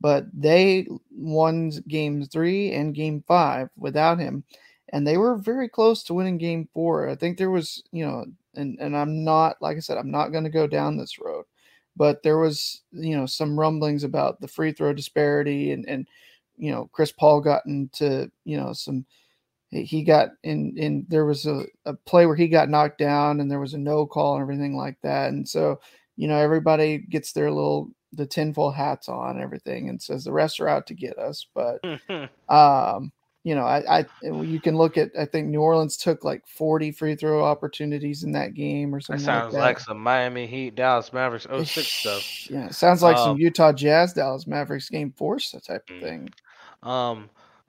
[0.00, 4.44] But they won game three and game five without him.
[4.90, 7.08] And they were very close to winning game four.
[7.08, 10.28] I think there was, you know, and, and I'm not, like I said, I'm not
[10.28, 11.44] going to go down this road.
[11.96, 16.06] But there was, you know, some rumblings about the free throw disparity and, and
[16.56, 19.06] you know, Chris Paul got into, you know, some
[19.70, 23.50] he got in in there was a, a play where he got knocked down and
[23.50, 25.78] there was a no call and everything like that and so
[26.16, 30.30] you know everybody gets their little the tinfoil hats on and everything and says the
[30.30, 31.80] refs are out to get us but
[32.48, 33.12] um
[33.44, 36.92] you know I, I you can look at i think new orleans took like 40
[36.92, 39.66] free throw opportunities in that game or something that sounds like, that.
[39.66, 44.14] like some miami heat dallas mavericks 06 stuff yeah sounds like um, some utah jazz
[44.14, 46.00] dallas mavericks game force type of mm.
[46.00, 46.30] thing
[46.82, 47.28] um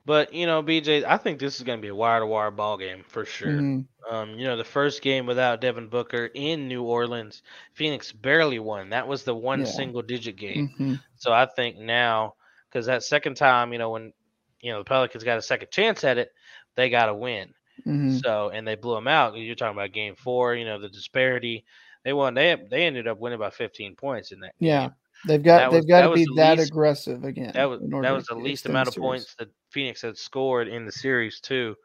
[0.10, 2.50] but you know, BJ, I think this is going to be a wire to wire
[2.50, 3.52] ball game for sure.
[3.52, 4.12] Mm-hmm.
[4.12, 7.44] Um, you know, the first game without Devin Booker in New Orleans,
[7.74, 8.90] Phoenix barely won.
[8.90, 9.66] That was the one yeah.
[9.68, 10.70] single digit game.
[10.70, 10.94] Mm-hmm.
[11.18, 12.34] So I think now,
[12.68, 14.12] because that second time, you know, when
[14.62, 16.32] you know the Pelicans got a second chance at it,
[16.74, 17.54] they got to win.
[17.82, 18.18] Mm-hmm.
[18.18, 19.38] So and they blew them out.
[19.38, 20.56] You're talking about game four.
[20.56, 21.66] You know the disparity.
[22.04, 22.34] They won.
[22.34, 24.56] They they ended up winning by 15 points in that.
[24.58, 24.88] Yeah.
[24.88, 24.94] Game.
[25.28, 27.52] They've got they've got to be that least, aggressive again.
[27.54, 30.92] That was that was the least amount of points that Phoenix had scored in the
[30.92, 31.76] series too.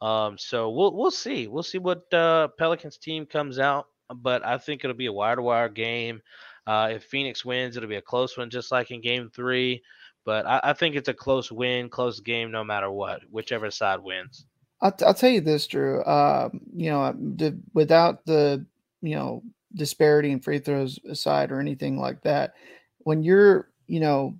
[0.00, 1.48] Um, so we'll we'll see.
[1.48, 5.36] We'll see what uh, Pelicans team comes out, but I think it'll be a wire
[5.36, 6.20] to wire game.
[6.66, 9.82] Uh, if Phoenix wins, it'll be a close one, just like in Game Three.
[10.24, 14.00] But I, I think it's a close win, close game, no matter what, whichever side
[14.00, 14.46] wins.
[14.80, 16.04] I'll, I'll tell you this, Drew.
[16.04, 18.64] Um, you know, the, without the
[19.02, 19.42] you know
[19.76, 22.54] disparity in free throws aside or anything like that,
[23.00, 24.34] when you're you know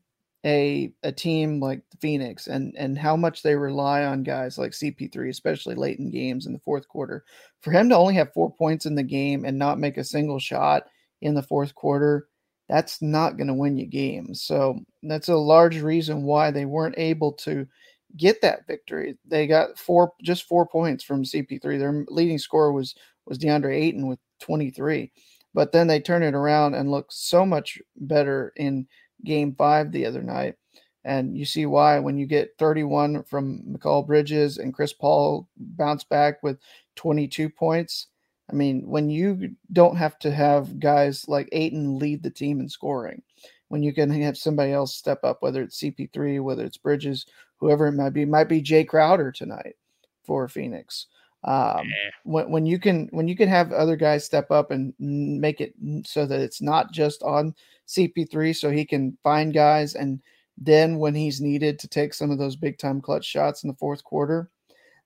[0.45, 5.29] a a team like Phoenix and and how much they rely on guys like CP3,
[5.29, 7.25] especially late in games in the fourth quarter,
[7.61, 10.39] for him to only have four points in the game and not make a single
[10.39, 10.85] shot
[11.23, 12.29] in the fourth quarter,
[12.69, 14.43] that's not going to win you games.
[14.43, 17.67] So that's a large reason why they weren't able to
[18.17, 19.17] get that victory.
[19.27, 21.79] They got four just four points from CP3.
[21.79, 22.95] Their leading scorer was
[23.27, 25.11] was DeAndre Ayton with 23.
[25.55, 28.87] But then they turn it around and look so much better in
[29.25, 30.57] game five the other night.
[31.05, 36.05] And you see why when you get 31 from Mikal Bridges and Chris Paul bounce
[36.05, 36.59] back with
[36.97, 38.09] 22 points.
[38.51, 42.69] I mean, when you don't have to have guys like Ayton lead the team in
[42.69, 43.23] scoring,
[43.69, 47.27] when you can have somebody else step up, whether it's CP3, whether it's Bridges,
[47.59, 49.77] whoever it might be, it might be Jae Crowder tonight
[50.25, 51.07] for Phoenix.
[51.47, 52.11] Um, yeah.
[52.25, 55.75] when, when you can when you can have other guys step up and make it
[56.05, 57.55] so that it's not just on
[57.87, 60.21] CP3 so he can find guys and
[60.59, 63.77] then when he's needed to take some of those big time clutch shots in the
[63.77, 64.51] fourth quarter,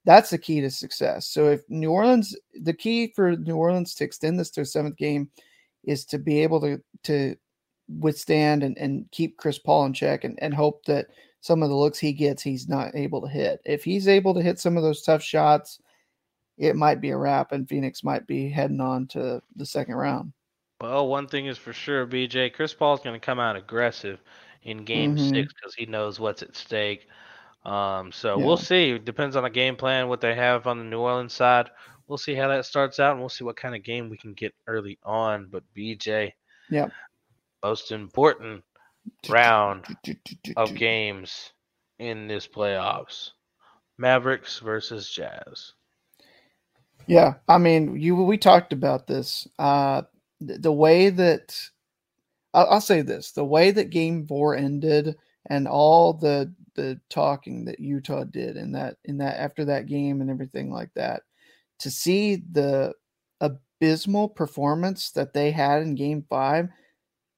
[0.05, 1.27] that's the key to success.
[1.27, 4.97] So if New Orleans, the key for New Orleans to extend this to a seventh
[4.97, 5.31] game
[5.85, 7.37] is to be able to to
[7.99, 11.09] withstand and, and keep Chris Paul in check and, and hope that
[11.41, 13.61] some of the looks he gets he's not able to hit.
[13.65, 15.81] If he's able to hit some of those tough shots,
[16.61, 20.33] it might be a wrap and Phoenix might be heading on to the second round.
[20.81, 22.53] Well, one thing is for sure, BJ.
[22.53, 24.21] Chris Paul's going to come out aggressive
[24.63, 25.31] in Game mm-hmm.
[25.31, 27.09] Six because he knows what's at stake.
[27.65, 28.45] Um, so yeah.
[28.45, 28.91] we'll see.
[28.91, 31.71] It depends on the game plan, what they have on the New Orleans side.
[32.07, 34.35] We'll see how that starts out, and we'll see what kind of game we can
[34.35, 35.49] get early on.
[35.51, 36.33] But BJ,
[36.69, 36.89] yeah,
[37.63, 38.65] most important
[39.29, 39.85] round
[40.57, 41.53] of games
[41.99, 43.31] in this playoffs:
[43.97, 45.73] Mavericks versus Jazz.
[47.11, 49.49] Yeah, I mean, you we talked about this.
[49.59, 50.03] Uh,
[50.41, 51.57] the way that
[52.55, 57.65] I'll, I'll say this: the way that Game Four ended, and all the the talking
[57.67, 61.23] that Utah did in that in that after that game and everything like that,
[61.81, 62.95] to see the
[63.41, 66.69] abysmal performance that they had in Game Five,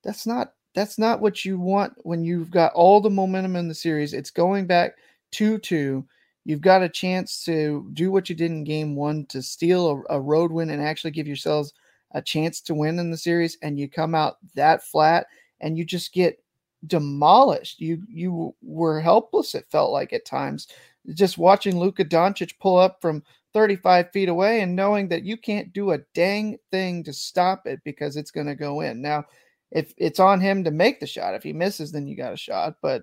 [0.04, 3.74] that's not that's not what you want when you've got all the momentum in the
[3.74, 4.14] series.
[4.14, 4.92] It's going back
[5.32, 6.06] two two.
[6.44, 10.16] You've got a chance to do what you did in game one to steal a,
[10.16, 11.72] a road win and actually give yourselves
[12.12, 15.26] a chance to win in the series and you come out that flat
[15.60, 16.42] and you just get
[16.86, 17.80] demolished.
[17.80, 20.68] You you were helpless, it felt like at times.
[21.14, 23.22] Just watching Luka Doncic pull up from
[23.54, 27.80] 35 feet away and knowing that you can't do a dang thing to stop it
[27.84, 29.02] because it's going to go in.
[29.02, 29.24] Now,
[29.70, 32.36] if it's on him to make the shot, if he misses, then you got a
[32.36, 32.76] shot.
[32.82, 33.02] But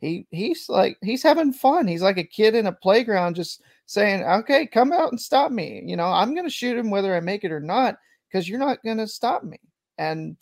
[0.00, 1.86] he he's like he's having fun.
[1.86, 5.82] He's like a kid in a playground just saying, Okay, come out and stop me.
[5.84, 7.98] You know, I'm gonna shoot him whether I make it or not
[8.30, 9.58] because you're not going to stop me.
[9.96, 10.36] And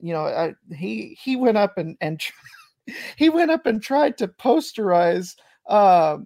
[0.00, 2.20] you know, I, he he went up and and
[3.16, 5.36] he went up and tried to posterize
[5.68, 6.18] uh,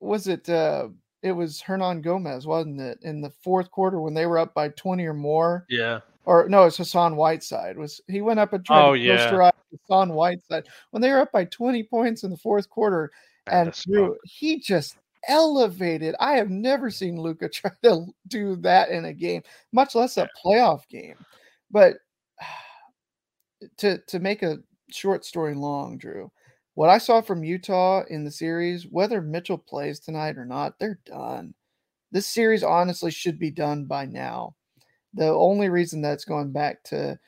[0.00, 0.88] was it uh
[1.22, 2.98] it was Hernangomez, wasn't it?
[3.02, 5.64] In the fourth quarter when they were up by 20 or more.
[5.70, 6.00] Yeah.
[6.24, 7.76] Or no, it's Hassan Whiteside.
[7.76, 9.30] Was he went up and tried Oh, to yeah.
[9.30, 13.10] posterize Hassan Whiteside when they were up by 20 points in the fourth quarter
[13.46, 14.96] and Drew, he just
[15.28, 16.14] elevated.
[16.20, 20.28] I have never seen Luka try to do that in a game, much less a
[20.44, 21.16] playoff game.
[21.70, 21.96] But
[23.78, 24.58] to to make a
[24.90, 26.30] short story long, Drew,
[26.74, 31.00] what I saw from Utah in the series, whether Mitchell plays tonight or not, they're
[31.04, 31.54] done.
[32.12, 34.54] This series honestly should be done by now.
[35.14, 37.18] The only reason that's going back to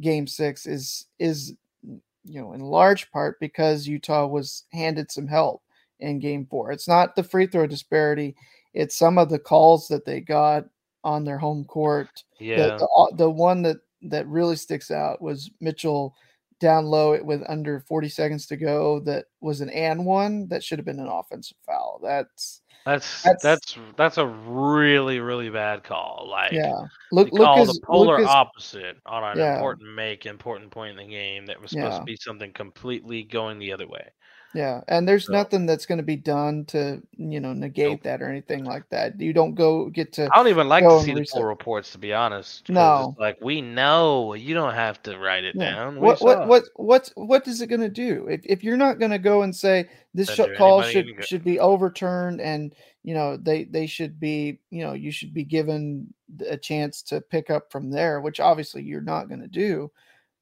[0.00, 5.62] game six is is you know in large part because Utah was handed some help
[6.00, 6.72] in game four.
[6.72, 8.34] It's not the free throw disparity,
[8.72, 10.64] it's some of the calls that they got
[11.04, 12.24] on their home court.
[12.38, 12.56] The- Yeah.
[12.78, 16.14] The, uh, the, one that that really sticks out was Mitchell
[16.60, 20.78] down low with under 40 seconds to go that was an and one that should
[20.78, 22.00] have been an offensive foul.
[22.02, 26.26] That's That's That's- that's that's, a really really bad call.
[26.30, 26.86] Like yeah.
[27.12, 29.54] Look, Look call Lucas the polar Lucas- opposite on an Yeah.
[29.54, 31.98] important make, important point in the game that was supposed Yeah.
[31.98, 34.10] to be something completely going the other way.
[34.54, 38.22] Yeah, and there's So- nothing that's going to be done to you know negate that
[38.22, 39.20] or anything like that.
[39.20, 40.28] You don't go get to.
[40.32, 42.68] I don't even like to see the full reports, to be honest.
[42.68, 43.16] No.
[43.18, 45.72] like we know you don't have to write it Yeah.
[45.74, 45.94] down.
[45.96, 48.76] We What saw what what what what is it going to do if if you're
[48.76, 53.14] not going to go and say this sh- call should should be overturned and you
[53.14, 56.06] know they they should be you know you should be given
[56.48, 59.90] a chance to pick up from there, which obviously you're not going to do,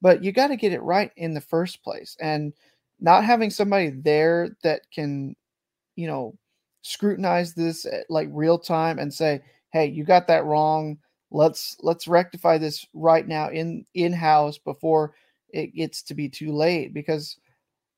[0.01, 2.53] but you got to get it right in the first place and
[3.03, 5.35] not having somebody there that can
[5.95, 6.35] you know
[6.81, 9.41] scrutinize this at like real time and say
[9.71, 10.97] hey you got that wrong.
[11.29, 15.13] Let's let's rectify this right now in in house before
[15.49, 16.93] it gets to be too late.
[16.93, 17.37] Because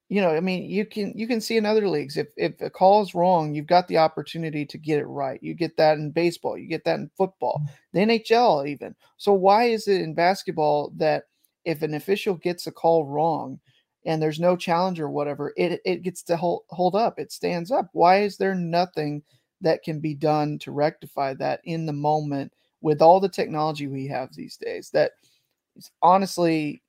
[0.07, 2.69] you know i mean you can you can see in other leagues if if a
[2.69, 5.39] call is wrong you've got the opportunity to get it right.
[5.41, 7.69] You get that in baseball you get that in football mm.
[7.93, 8.95] the nhl even.
[9.17, 11.23] So why is it in basketball that
[11.65, 13.59] if an official gets a call wrong
[14.05, 17.19] and there's no challenge or whatever, it it gets to hold hold up.
[17.19, 17.89] It stands up.
[17.93, 19.23] Why is there nothing
[19.61, 24.07] that can be done to rectify that in the moment with all the technology we
[24.07, 24.89] have these days?
[24.91, 25.13] That
[25.75, 26.81] is honestly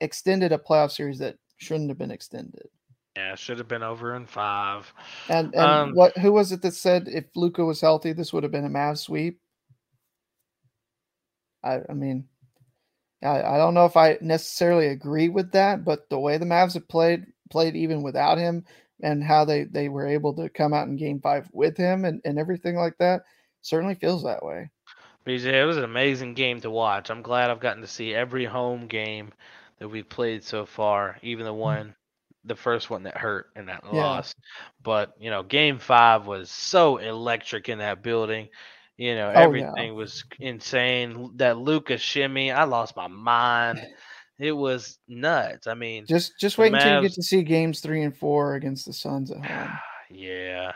[0.00, 2.68] extended a playoff series that shouldn't have been extended.
[3.16, 4.92] Yeah, should have been over in five.
[5.28, 8.44] And and Um, what who was it that said if Luka was healthy, this would
[8.44, 9.40] have been a Mavs sweep?
[11.64, 12.28] I I mean,
[13.22, 16.74] I, I don't know if I necessarily agree with that, but the way the Mavs
[16.74, 18.64] have played played even without him
[19.02, 22.20] and how they they were able to come out in game five with him and,
[22.24, 23.22] and everything like that
[23.62, 24.70] certainly feels that way.
[25.26, 27.10] BJ, it was an amazing game to watch.
[27.10, 29.32] I'm glad I've gotten to see every home game
[29.78, 31.56] that we've played so far, even the mm.
[31.58, 31.94] one,
[32.44, 34.04] the first one that hurt and that Yeah.
[34.04, 34.36] lost.
[34.82, 38.48] But you know, Game Five was so electric in that building.
[38.98, 39.40] You know, Oh, yeah.
[39.70, 41.30] everything was insane.
[41.36, 43.80] That Luka's shimmy, I lost my mind.
[44.40, 45.66] It was nuts.
[45.66, 48.86] I mean, Just just wait until you get to see games three and four against
[48.86, 49.70] the Suns at home.
[50.10, 50.74] Yeah,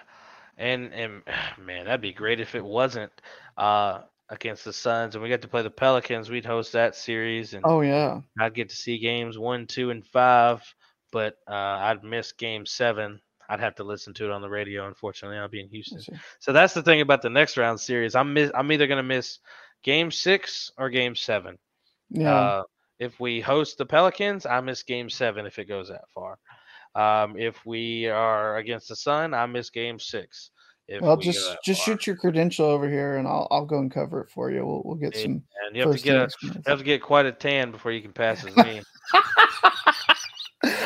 [0.59, 1.23] and and
[1.65, 3.13] man, that'd be great if it wasn't
[3.57, 4.01] uh,
[4.31, 6.29] against the Suns, and we got to play the Pelicans.
[6.29, 8.21] We'd host that series, and Oh yeah.
[8.41, 10.61] I'd get to see games one, two, and five.
[11.13, 13.21] But uh, I'd miss game seven.
[13.49, 14.87] I'd have to listen to it on the radio.
[14.87, 16.01] Unfortunately, I'll be in Houston.
[16.39, 18.15] So that's the thing about the next round series.
[18.15, 19.39] I'm miss, I'm either gonna miss
[19.83, 21.59] game six or game seven.
[22.11, 22.35] Yeah.
[22.35, 22.63] Uh,
[22.99, 26.39] if we host the Pelicans, I miss game seven if it goes that far.
[26.95, 30.51] Um, if we are against the Sun, I miss game six.
[30.89, 31.95] If well, we just just far.
[31.95, 34.67] shoot your credential over here, and I'll I'll go and cover it for you.
[34.67, 35.43] We'll we'll get some.
[35.67, 38.03] and you have to get a, you have to get quite a tan before you
[38.03, 38.83] can pass as me.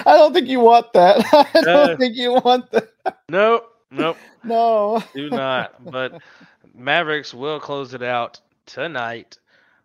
[0.06, 1.18] I don't think you want that.
[1.54, 2.88] I don't Uh, think you want that.
[3.28, 4.16] nope, nope.
[4.44, 5.02] No.
[5.14, 5.84] do not.
[5.84, 6.22] But
[6.74, 9.38] Mavericks will close it out tonight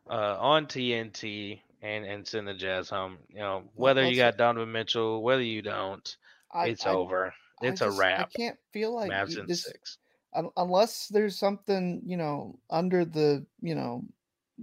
[0.09, 3.17] uh, on TNT and and send the Jazz home.
[3.29, 6.15] You know, whether you got Donovan Mitchell, whether you don't,
[6.53, 7.33] I- it's I- over.
[7.63, 8.29] It's just- a wrap.
[8.33, 9.97] I can't feel like Mavs in this, six.
[10.57, 14.03] unless there's something you know under the you know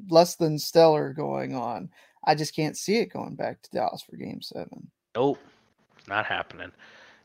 [0.08, 1.90] less than stellar going on.
[2.24, 4.90] I just can't see it going back to Dallas for Game Seven.
[5.14, 5.38] Nope,
[6.08, 6.72] not happening.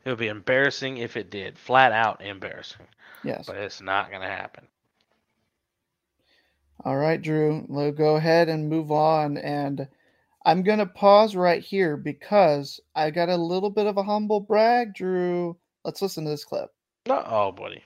[0.06, 1.58] It would be embarrassing if it did.
[1.58, 2.86] Flat out embarrassing.
[3.24, 3.46] Yes.
[3.48, 4.68] But it's not going to happen.
[6.84, 9.38] All right, Drew, we'll go ahead and move on.
[9.38, 9.88] And
[10.46, 14.42] I'm going to pause right here because I got a little bit of a humble
[14.42, 15.56] brag, Drew.
[15.86, 16.70] Let's listen to this clip.
[17.08, 17.84] Oh, buddy.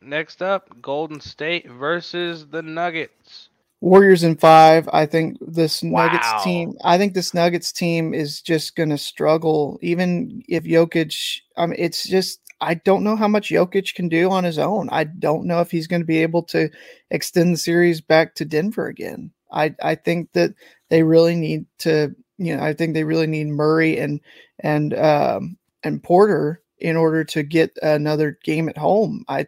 [0.00, 3.47] Next up, Golden State versus the Nuggets.
[3.80, 4.88] Warriors in five.
[4.92, 6.40] I think this Nuggets Wow.
[6.44, 6.72] team.
[6.84, 11.40] I think this Nuggets team is just going to struggle, even if Jokic.
[11.56, 12.40] I mean, it's just.
[12.60, 14.88] I don't know how much Jokic can do on his own.
[14.90, 16.68] I don't know if he's going to be able to
[17.12, 19.30] extend the series back to Denver again.
[19.52, 20.54] I I think that
[20.90, 24.20] they really need to, you know, I think they really need Murray and
[24.58, 29.24] and um and Porter in order to get another game at home.
[29.28, 29.46] I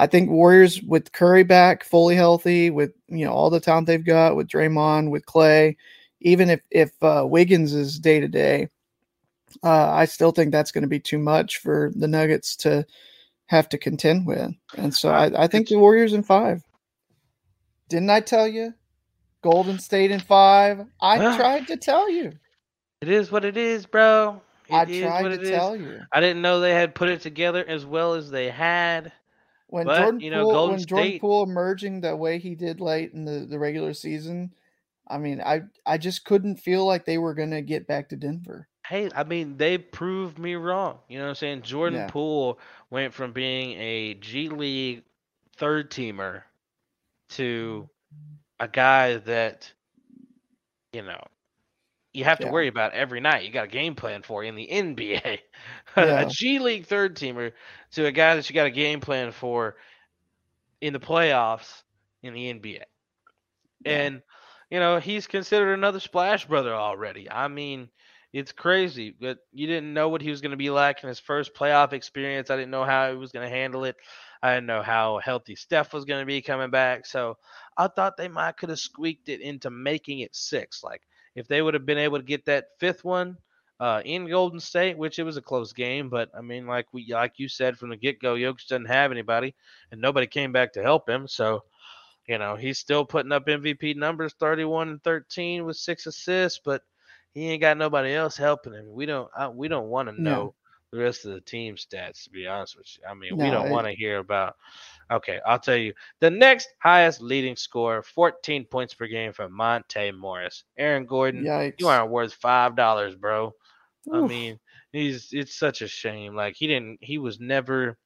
[0.00, 4.04] I think Warriors with Curry back fully healthy, with you know all the talent they've
[4.04, 5.76] got with Draymond, with Clay,
[6.20, 8.68] even if if uh, Wiggins is day to day,
[9.62, 12.86] I still think that's going to be too much for the Nuggets to
[13.46, 14.52] have to contend with.
[14.76, 16.62] And so I, I think the Warriors in five.
[17.88, 18.74] Didn't I tell you?
[19.42, 20.84] Golden State in five.
[21.00, 22.32] I Well, tried to tell you.
[23.00, 24.42] It is what it is, bro.
[24.68, 25.50] It I is tried to it is.
[25.50, 26.00] tell you.
[26.12, 29.12] I didn't know they had put it together as well as they had.
[29.68, 31.20] When but Jordan you know, Poole, Golden when Jordan State.
[31.20, 34.52] Poole emerging the way he did late in the, the regular season,
[35.06, 38.68] I mean, I I just couldn't feel like they were gonna get back to Denver.
[38.86, 40.98] Hey, I mean, they proved me wrong.
[41.08, 41.62] You know what I'm saying?
[41.62, 42.10] Jordan Yeah.
[42.10, 42.58] Poole
[42.88, 45.04] went from being a G League
[45.56, 46.42] third teamer
[47.30, 48.36] to mm.
[48.60, 49.70] a guy that,
[50.94, 51.22] you know,
[52.12, 52.50] you have to Yeah.
[52.50, 53.44] worry about every night.
[53.44, 55.40] You got a game plan for in the NBA.
[55.96, 56.20] Yeah.
[56.20, 57.52] a G League third teamer
[57.92, 59.76] to a guy that you got a game plan for
[60.80, 61.82] in the playoffs
[62.22, 62.84] in the NBA.
[63.84, 64.22] And
[64.70, 67.30] you know, he's considered another splash brother already.
[67.30, 67.88] I mean,
[68.32, 71.18] it's crazy, but you didn't know what he was going to be like in his
[71.20, 72.50] first playoff experience.
[72.50, 73.96] I didn't know how he was going to handle it.
[74.42, 77.06] I didn't know how healthy Steph was going to be coming back.
[77.06, 77.36] So
[77.76, 80.82] I thought they might could have squeaked it into making it six.
[80.82, 81.02] Like
[81.38, 83.38] if they would have been able to get that fifth one
[83.80, 87.06] uh, in Golden State, which it was a close game, but I mean, like we
[87.12, 89.54] like you said from the get go, Jokic doesn't have anybody,
[89.92, 91.28] and nobody came back to help him.
[91.28, 91.64] So
[92.28, 96.82] you know, he's still putting up MVP numbers 31 and 13 with six assists, but
[97.32, 98.92] he ain't got nobody else helping him.
[98.92, 100.54] We don't I, we don't want to No.
[100.92, 103.04] The rest of the team stats to be honest with you.
[103.08, 104.56] I mean, we don't want to hear about
[105.10, 105.94] Okay, I'll tell you.
[106.20, 110.64] The next highest leading scorer, 14 points per game from Monte Morris.
[110.76, 111.76] Aaron Gordon, Yikes.
[111.78, 113.54] you aren't worth $5, bro.
[114.12, 114.58] I mean,
[114.92, 116.34] he's it's such a shame.
[116.34, 117.98] Like he didn't he was never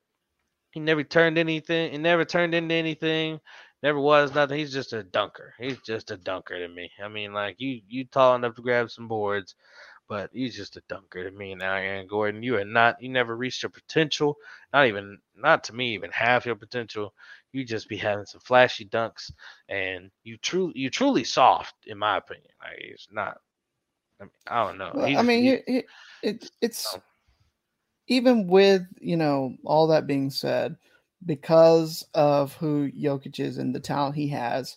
[0.72, 3.40] he never turned anything he never turned into anything.
[3.82, 4.58] Never was nothing.
[4.58, 5.54] He's just a dunker.
[5.58, 6.90] He's just a dunker to me.
[7.02, 9.54] I mean, like you you tall enough to grab some boards,
[10.08, 12.42] but he's just a dunker to me now, Aaron Gordon.
[12.42, 14.36] You are not you never reached your potential.
[14.72, 17.14] Not even not to me, even half your potential.
[17.52, 19.32] You just be having some flashy dunks
[19.68, 22.50] and you truly you truly soft, in my opinion.
[22.62, 23.38] Like it's not
[24.20, 24.90] I, mean, I don't know.
[24.94, 25.86] Well, I mean, he- it, it,
[26.22, 27.02] it it's oh.
[28.06, 30.76] even with you know all that being said,
[31.26, 34.76] because of who Jokic is and the talent he has,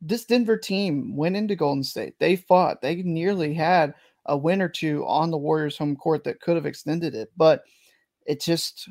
[0.00, 2.14] this Denver team went into Golden State.
[2.18, 2.80] They fought.
[2.80, 3.94] They nearly had
[4.28, 7.62] a win or two on the Warriors' home court that could have extended it, but
[8.26, 8.88] it just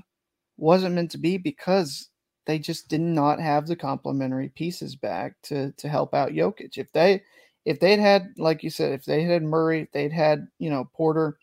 [0.58, 2.10] wasn't meant to be because
[2.46, 6.78] they just did not have the complementary pieces back to to help out Jokic.
[6.78, 7.22] If they
[7.66, 11.38] if they'd had, like you said, if they had Murray, they'd had, you know, Porter,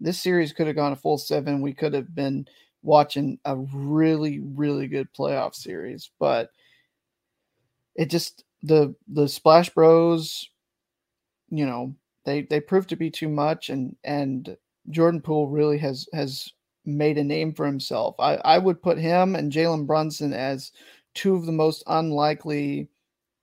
[0.00, 1.62] this series could have gone a full seven.
[1.62, 2.46] We could have been
[2.82, 6.10] watching a really, really good playoff series.
[6.20, 6.50] But
[7.94, 10.48] it just the the Splash Bros,
[11.50, 11.94] you know,
[12.24, 14.56] they they proved to be too much, and and
[14.90, 16.48] Jordan Poole really has has
[16.84, 18.16] made a name for himself.
[18.18, 20.72] I I would put him and Jalen Brunson as
[21.14, 22.88] two of the most unlikely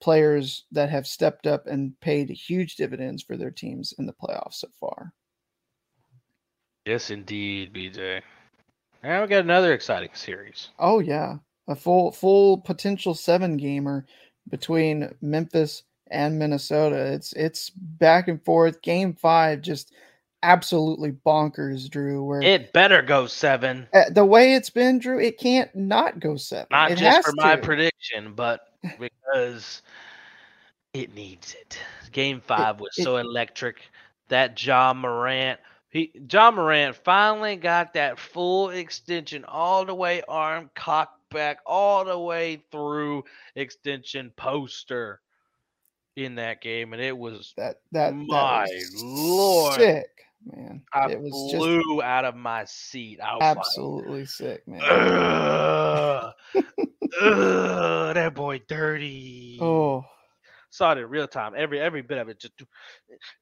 [0.00, 4.54] players that have stepped up and paid huge dividends for their teams in the playoffs
[4.54, 5.12] so far.
[6.86, 8.22] Yes, indeed, BJ.
[9.02, 10.70] Now we got another exciting series.
[10.78, 11.36] Oh yeah,
[11.68, 14.06] a full full potential seven gamer
[14.48, 16.96] between Memphis and Minnesota.
[17.12, 18.82] It's it's back and forth.
[18.82, 19.92] Game five just
[20.42, 22.24] absolutely bonkers, Drew.
[22.24, 23.88] Where It better go seven.
[23.92, 26.68] uh, the way it's been, Drew, it can't not go seven.
[26.70, 28.60] Not it just for my prediction, but
[28.98, 29.82] because
[30.94, 31.78] it needs it.
[32.12, 33.76] Game five was it- so electric.
[34.28, 35.58] That Ja Morant,
[35.88, 42.04] he Ja Morant finally got that full extension all the way arm cocked back all
[42.04, 43.24] the way through
[43.56, 45.20] extension poster
[46.20, 49.74] in that game, and it was that that my that was lord.
[49.74, 50.10] sick,
[50.44, 50.82] man.
[50.92, 53.20] I it was flew out of my seat.
[53.20, 54.80] I was just like, absolutely sick, man.
[54.82, 56.32] Ugh,
[57.22, 59.58] ugh, that boy dirty.
[59.60, 60.04] Oh,
[60.70, 61.54] Saw it in real time.
[61.56, 62.54] Every every bit of it just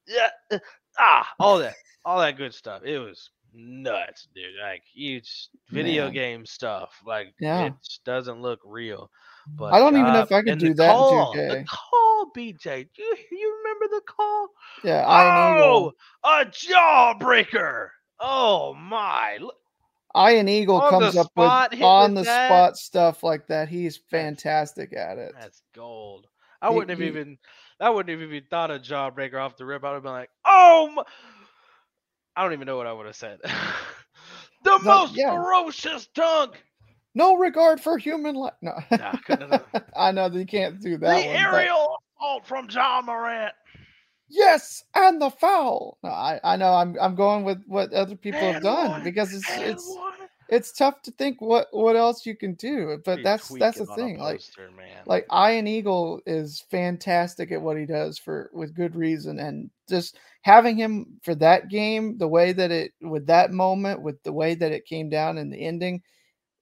[0.07, 0.59] yeah, uh,
[0.99, 1.75] ah, all that,
[2.05, 2.83] all that good stuff.
[2.85, 4.55] It was nuts, dude.
[4.63, 6.13] Like huge video Man.
[6.15, 6.91] game stuff.
[7.07, 7.67] Like Yeah.
[7.67, 9.11] it just doesn't look real.
[9.57, 11.49] But I don't even know uh, if I could do the that in call, 2K.
[11.49, 12.89] The call, BJ.
[12.97, 14.49] You you remember the call?
[14.85, 15.93] yeah, Iron oh,
[16.25, 17.89] a jawbreaker.
[18.21, 19.39] Oh my!
[20.17, 22.49] Ian Eagle On comes up with on with the that.
[22.49, 23.69] spot stuff like that.
[23.69, 25.33] He's fantastic at it.
[25.39, 26.27] That's gold.
[26.61, 27.39] I He- wouldn't have he- even.
[27.81, 29.85] I wouldn't have even thought of jawbreaker off the rip.
[29.85, 31.05] I would have been like, "Oh, my.
[32.37, 33.39] I don't even know what I would have said."
[34.65, 35.31] the No, most yeah.
[35.33, 36.61] ferocious dunk.
[37.19, 38.55] No regard for human life.
[38.63, 41.15] No, Nah, couldn't have done I know that you can't do the that.
[41.27, 43.53] one, but- aerial assault from Ja Morant.
[44.31, 45.99] Yes, and the foul.
[46.03, 49.33] No, I, I know I'm I'm going with what other people have done one, because
[49.33, 50.29] it's and it's one.
[50.51, 52.99] it's tough to think what what else you can do.
[53.07, 54.19] But Be that's that's the tweaking on a thing.
[54.21, 55.03] Like poster, man.
[55.07, 60.19] like Ian Eagle is fantastic at what he does for with good reason, and just
[60.43, 64.55] having him for that game, the way that it with that moment, with the way
[64.57, 66.03] that it came down in the ending,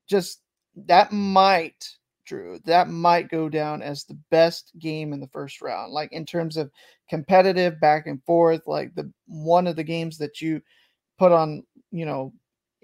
[0.08, 0.40] just
[0.76, 1.88] that might
[2.26, 6.26] Drew that might go down as the best game in the first round, like in
[6.26, 6.70] terms of
[7.08, 10.60] competitive back and forth, like the one of the games that you
[11.18, 12.32] put on, you know.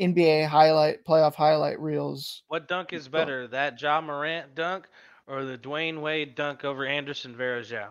[0.00, 4.88] NBA highlight playoff highlight reels What dunk is better, that Ja Morant dunk
[5.26, 7.88] or the Dwyane Wade dunk over Anderson Varejao?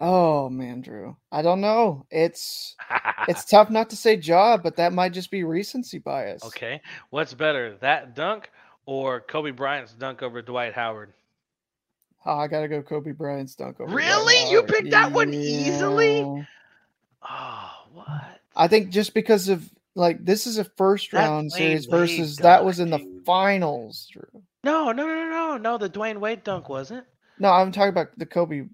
[0.00, 1.16] Oh man, Drew.
[1.32, 2.06] I don't know.
[2.10, 2.76] It's
[3.26, 6.44] it's tough not to say job, but that might just be recency bias.
[6.44, 6.80] Okay.
[7.10, 8.50] What's better, that dunk
[8.86, 11.12] or Kobe Bryant's dunk over Dwight Howard?
[12.24, 13.90] Oh, I gotta go Kobe Bryant's dunk over.
[13.90, 14.50] Dwight Really?
[14.50, 16.46] You picked that one easily?
[17.28, 18.40] Oh, what?
[18.54, 22.78] I think just because of like this is a first round series versus that was
[22.78, 23.24] in the dude.
[23.24, 24.42] finals, Drew.
[24.62, 25.78] No, no, no, no, no.
[25.78, 27.04] The Dwyane Wade dunk wasn't.
[27.40, 28.64] No, I'm talking about the Kobe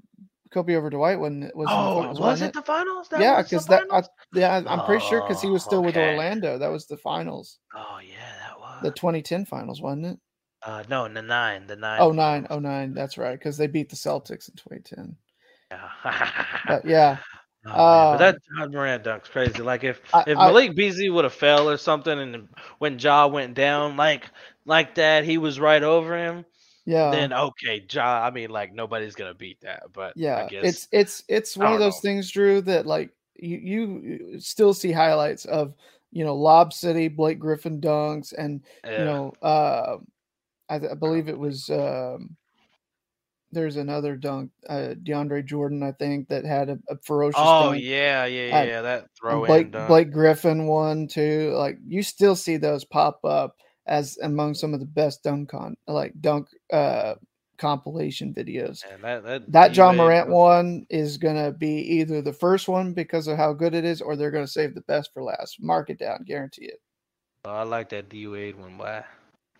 [0.54, 3.08] Kobe over Dwight when it was Oh, finals, was it the finals?
[3.08, 4.02] That yeah, because that I,
[4.32, 5.96] yeah, I'm pretty sure because he was Oh, still with.
[5.96, 6.56] Orlando.
[6.58, 8.82] That was the finals, Oh yeah, that was.
[8.82, 10.18] the 2010 finals, wasn't it?
[10.62, 12.00] Uh, no, the nine, the nine.
[12.00, 12.94] Oh nine, oh nine.
[12.94, 15.16] That's right, because they beat the Celtics in 2010.
[15.70, 16.30] Yeah.
[16.66, 17.18] But yeah,
[17.66, 19.62] Oh, man, but um, that Ja Morant dunk's crazy.
[19.62, 22.48] Like if I- if I- Malik Beasley would have fell or something, and
[22.78, 24.24] when Ja went down like
[24.66, 26.44] like that, he was right over him.
[26.86, 28.22] Yeah, Then okay, Ja.
[28.24, 29.84] I mean, like nobody's gonna beat that.
[29.92, 30.44] But yeah.
[30.44, 34.74] I guess It's it's it's one of those things, Drew, that like you you still
[34.74, 35.74] see highlights of
[36.12, 39.96] you know Lob City, Blake Griffin dunks, and you know uh,
[40.68, 42.36] I, th- I believe it was um,
[43.50, 47.40] there's another dunk, uh, DeAndre Jordan, I think, that had a, a ferocious.
[47.42, 47.82] Oh dunk.
[47.82, 48.82] yeah, yeah, yeah, yeah.
[48.82, 49.88] That throw Blake dunk.
[49.88, 51.54] Blake Griffin one too.
[51.56, 53.56] Like you still see those pop up
[53.86, 57.14] as among some of the best dunk con like dunk uh
[57.58, 58.82] compilation videos.
[58.90, 62.68] Man, that that, That John D-Wade Morant dunk- one is gonna be either the first
[62.68, 65.62] one because of how good it is, or they're gonna save the best for last.
[65.62, 66.80] Mark it down, guarantee it.
[67.44, 68.78] Oh, I like that D Wade one.
[68.78, 69.04] Wow,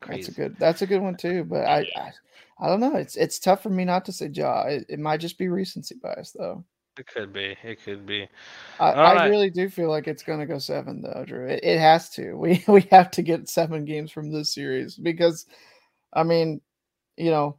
[0.01, 0.23] crazy.
[0.23, 0.57] That's a good.
[0.59, 1.45] That's a good one too.
[1.45, 2.13] But I, I,
[2.59, 2.97] I don't know.
[2.97, 4.63] It's it's tough for me not to say Ja.
[4.63, 6.65] It, it might just be recency bias though.
[6.99, 7.57] It could be.
[7.63, 8.29] It could be.
[8.79, 9.31] I, I right.
[9.31, 11.47] really do feel like it's going to go seven, though, Drew.
[11.47, 12.35] It, it has to.
[12.39, 15.47] We we have to get seven games from this series because,
[16.13, 16.61] I mean,
[17.17, 17.59] you know,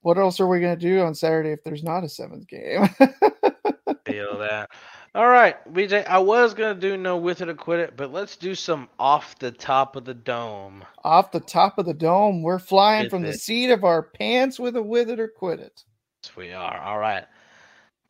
[0.00, 2.88] what else are we going to do on Saturday if there's not a seventh game?
[4.06, 4.70] Feel that.
[5.14, 6.04] All right, BJ.
[6.08, 9.38] I was gonna do no with it or quit it, but let's do some off
[9.38, 10.84] the top of the dome.
[11.04, 14.58] Off the top of the dome, we're flying With from the seat of our pants
[14.58, 15.84] with a with it or quit it.
[16.24, 16.80] Yes, we are.
[16.80, 17.26] All right.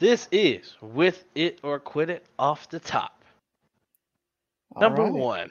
[0.04, 3.24] This is with it or quit it off the top.
[4.78, 5.12] Number Alrighty.
[5.18, 5.50] one.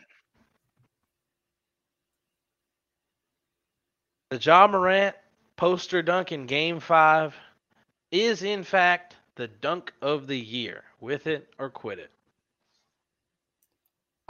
[4.30, 5.16] The Ja Morant
[5.56, 7.36] poster dunk in game five
[8.12, 10.84] is in fact the dunk of the year.
[11.02, 12.12] With it or quit it.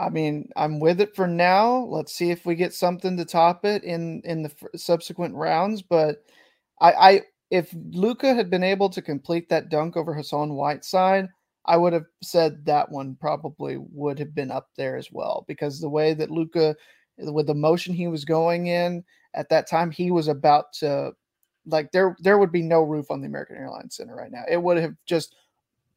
[0.00, 1.84] I mean, I'm with it for now.
[1.84, 5.82] Let's see if we get something to top it in in the f- subsequent rounds.
[5.82, 6.24] But
[6.80, 7.20] I, I
[7.54, 11.28] if Luka had been able to complete that dunk over Hassan Whiteside,
[11.66, 15.78] I would have said that one probably would have been up there as well because
[15.78, 16.74] the way that Luka,
[17.16, 21.12] with the motion he was going in at that time, he was about to
[21.64, 24.42] like there there would be no roof on the American Airlines Center right now.
[24.50, 25.36] It would have just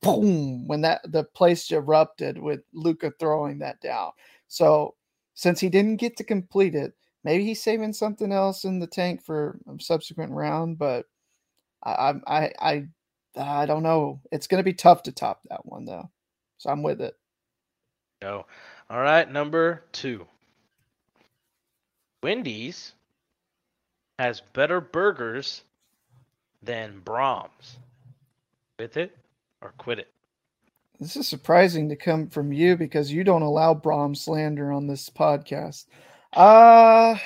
[0.03, 4.11] boom when that the place erupted with Luka throwing that down.
[4.47, 4.93] So
[5.33, 6.93] since he didn't get to complete it,
[7.23, 10.77] maybe he's saving something else in the tank for a subsequent round.
[10.77, 11.07] But
[11.91, 12.87] I I I
[13.39, 14.19] I, don't know.
[14.31, 16.09] It's going to be tough to top that one though.
[16.57, 17.15] So I'm with it.
[18.21, 18.45] Go.
[18.89, 20.25] All right, number two.
[22.23, 22.93] Wendy's
[24.17, 25.61] has better burgers
[26.63, 27.77] than Braum's.
[28.79, 29.15] With it
[29.61, 30.11] or quit it.
[30.99, 35.09] This is surprising to come from you because you don't allow Braum's slander on this
[35.09, 35.85] podcast.
[36.33, 37.17] Uh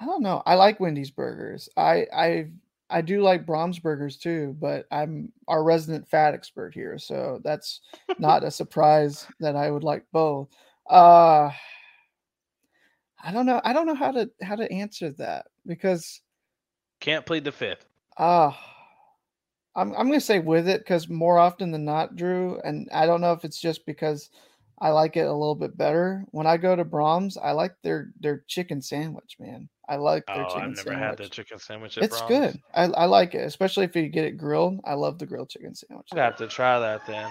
[0.00, 0.42] I don't know.
[0.46, 1.68] I like Wendy's burgers.
[1.76, 2.50] I I
[2.88, 7.80] I do like Braum's burgers too, but I'm our resident fat expert here, so that's
[8.18, 10.48] not a surprise that I would like both.
[10.88, 11.50] Uh
[13.22, 13.60] I don't know.
[13.64, 16.22] I don't know how to how to answer that because
[17.00, 17.86] Can't plead the fifth.
[18.16, 18.52] uh
[19.76, 23.20] I'm I'm gonna say with it because more often than not, Drew, and I don't
[23.20, 24.30] know if it's just because
[24.80, 26.24] I like it a little bit better.
[26.30, 29.68] When I go to Braum's, I like their their chicken sandwich, man.
[29.90, 31.08] I like their Oh, chicken I've never sandwich.
[31.08, 32.28] had the chicken sandwich at It's Braum's.
[32.28, 32.60] good.
[32.74, 34.78] I, I like it, especially if you get it grilled.
[34.84, 36.06] I love the grilled chicken sandwich.
[36.10, 37.28] Gonna have to try that then.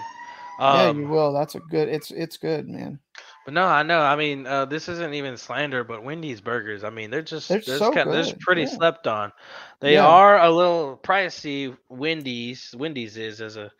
[0.60, 1.32] yeah, Um, you will.
[1.32, 1.88] That's a good.
[1.88, 3.00] It's it's good, man.
[3.46, 4.00] But no, I know.
[4.02, 6.84] I mean, uh, this isn't even slander, but Wendy's burgers.
[6.84, 8.76] I mean, they're just They're they're, so kind, they're just pretty yeah.
[8.76, 9.32] slept on.
[9.80, 10.06] They Yeah.
[10.06, 11.74] are a little pricey.
[11.88, 13.70] Wendy's Wendy's is as a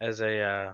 [0.00, 0.72] as a uh,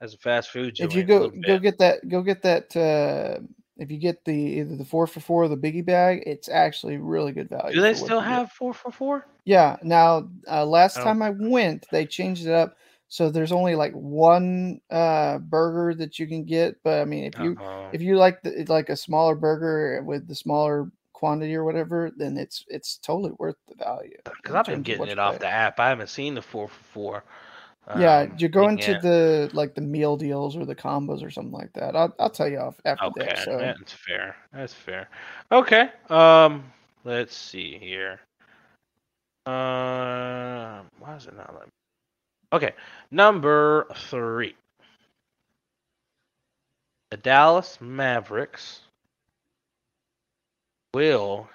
[0.00, 0.92] as a fast food joint.
[0.92, 2.76] If you go go get that go get that.
[2.76, 3.42] uh
[3.82, 6.98] If you get the either the four for four or the biggie bag, it's actually
[6.98, 7.74] really good value.
[7.74, 8.28] do they still you get.
[8.28, 9.26] have four for four?
[9.44, 9.76] Yeah.
[9.82, 12.76] Now, uh, last I don't- time I went, they changed it up.
[13.08, 16.76] So there's only like one uh, burger that you can get.
[16.82, 17.90] But I mean, if you Uh-oh.
[17.92, 22.38] if you like the, like a smaller burger with the smaller quantity or whatever, then
[22.38, 24.16] it's it's totally worth the value.
[24.24, 25.38] Because I've been getting it off pay.
[25.40, 25.78] the app.
[25.78, 27.24] I haven't seen the four for four.
[27.98, 29.02] Yeah, um, you go thing into yet.
[29.02, 31.96] the like the meal deals or the combos or something like that.
[31.96, 33.38] I'll I'll tell you off after Okay, that.
[33.44, 34.36] So that's fair.
[34.52, 35.08] That's fair.
[35.50, 35.90] Okay.
[36.08, 36.64] Um,
[37.04, 38.20] let's see here.
[39.46, 41.70] Uh, why is it not letting?
[42.52, 42.72] Okay,
[43.10, 44.54] number three.
[47.10, 48.80] The Dallas Mavericks
[50.94, 51.48] will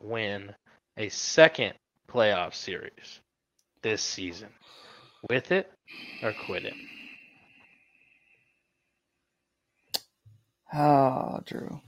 [0.00, 0.54] win
[0.96, 1.74] a second
[2.08, 3.20] playoff series
[3.82, 4.48] this season.
[5.30, 5.72] With it
[6.22, 6.74] or quit it?
[10.72, 11.80] Ah, Drew.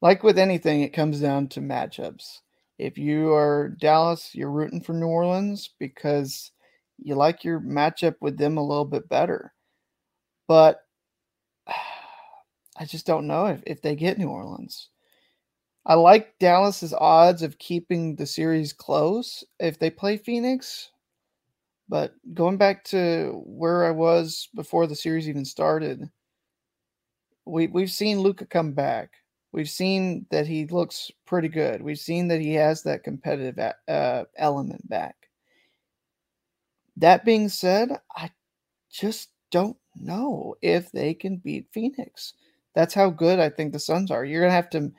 [0.00, 2.40] Like with anything, it comes down to matchups.
[2.78, 6.50] If you are Dallas, you're rooting for New Orleans because
[6.98, 9.52] you like your matchup with them a little bit better.
[10.48, 10.80] But
[11.66, 14.88] I just don't know if, if they get New Orleans.
[15.86, 20.90] I like Dallas's odds of keeping the series close if they play Phoenix.
[21.88, 26.08] But going back to where I was before the series even started,
[27.44, 29.10] we we've seen Luka come back.
[29.52, 31.82] We've seen that he looks pretty good.
[31.82, 35.14] We've seen that he has that competitive uh, element back.
[36.96, 38.30] That being said, I
[38.90, 42.32] just don't know if they can beat Phoenix.
[42.74, 44.24] That's how good I think the Suns are.
[44.24, 44.90] You're gonna have to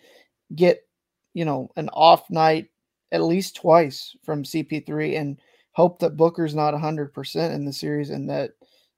[0.55, 0.87] get,
[1.33, 2.69] you know, an off night
[3.11, 5.39] at least twice from CP3 and
[5.71, 8.51] hope that Booker's not 100% in the series and that,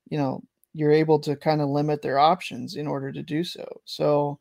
[0.10, 0.43] you know,
[0.74, 3.66] you're able to kind of limit their options in order to do so.
[3.86, 4.39] So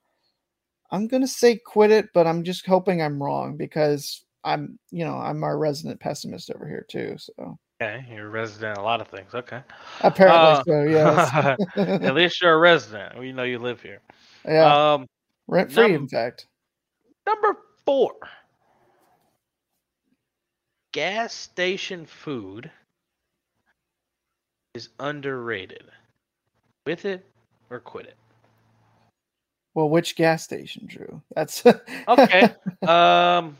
[0.91, 5.05] I'm going to say quit it, but I'm just hoping I'm wrong because I'm, you
[5.05, 7.17] know, I'm our resident pessimist over here too.
[7.19, 9.35] So Okay, you're a resident a lot of things.
[9.35, 9.61] Okay.
[10.01, 11.59] apparently Uh, so, yes.
[11.77, 13.19] At least you're a resident.
[13.19, 14.01] We know you live here.
[14.49, 14.95] yeah.
[14.95, 15.07] Um,
[15.47, 16.47] Rent free, in fact.
[17.27, 18.13] Number four.
[20.93, 22.71] Gas station food
[24.75, 25.85] is underrated.
[26.87, 27.25] With it
[27.71, 28.17] or quit it.
[29.75, 31.21] Well, which gas station, Drew?
[31.35, 31.63] That's
[32.09, 32.49] Okay.
[32.87, 33.57] um.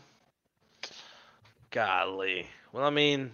[1.71, 2.47] Golly.
[2.71, 3.31] Well, I mean,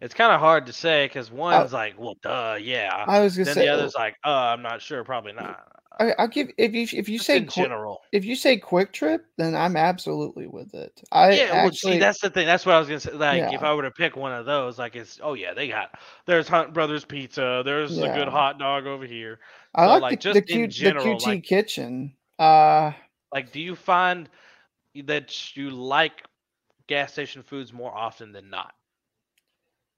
[0.00, 3.04] it's kind of hard to say because one's like, well, duh, yeah.
[3.06, 5.69] I was gonna then say- the other's like, uh, I'm not sure, probably not.
[6.00, 8.00] I, I'll give if you if you Just say Qui- general.
[8.10, 11.02] if you say QuikTrip, then I'm absolutely with it.
[11.12, 12.46] I yeah, well, see, that's the thing.
[12.46, 13.12] That's what I was gonna say.
[13.12, 16.00] Like, if I were to pick one of those, like, it's oh yeah, they got
[16.24, 19.40] there's Hunt Brothers Pizza, there's a good hot dog over here.
[19.74, 22.14] I So, like, the, just the, Q, in general, the QT like, kitchen.
[22.38, 22.92] Uh,
[23.30, 24.28] like, do you find
[25.04, 26.24] that you like
[26.86, 28.72] gas station foods more often than not?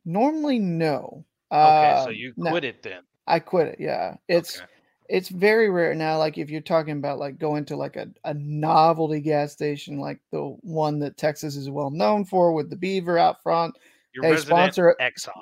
[0.04, 1.24] normally no.
[1.52, 3.02] Okay, so Um, you no, quit it then.
[3.28, 3.76] I quit it.
[3.78, 4.66] Yeah, it's Okay.
[5.12, 6.16] It's very rare now.
[6.16, 10.18] Like if you're talking about like going to like a, a novelty gas station, like
[10.30, 13.76] the one that Texas is well known for with the beaver out front.
[14.14, 15.32] Your hey, sponsor Exxon.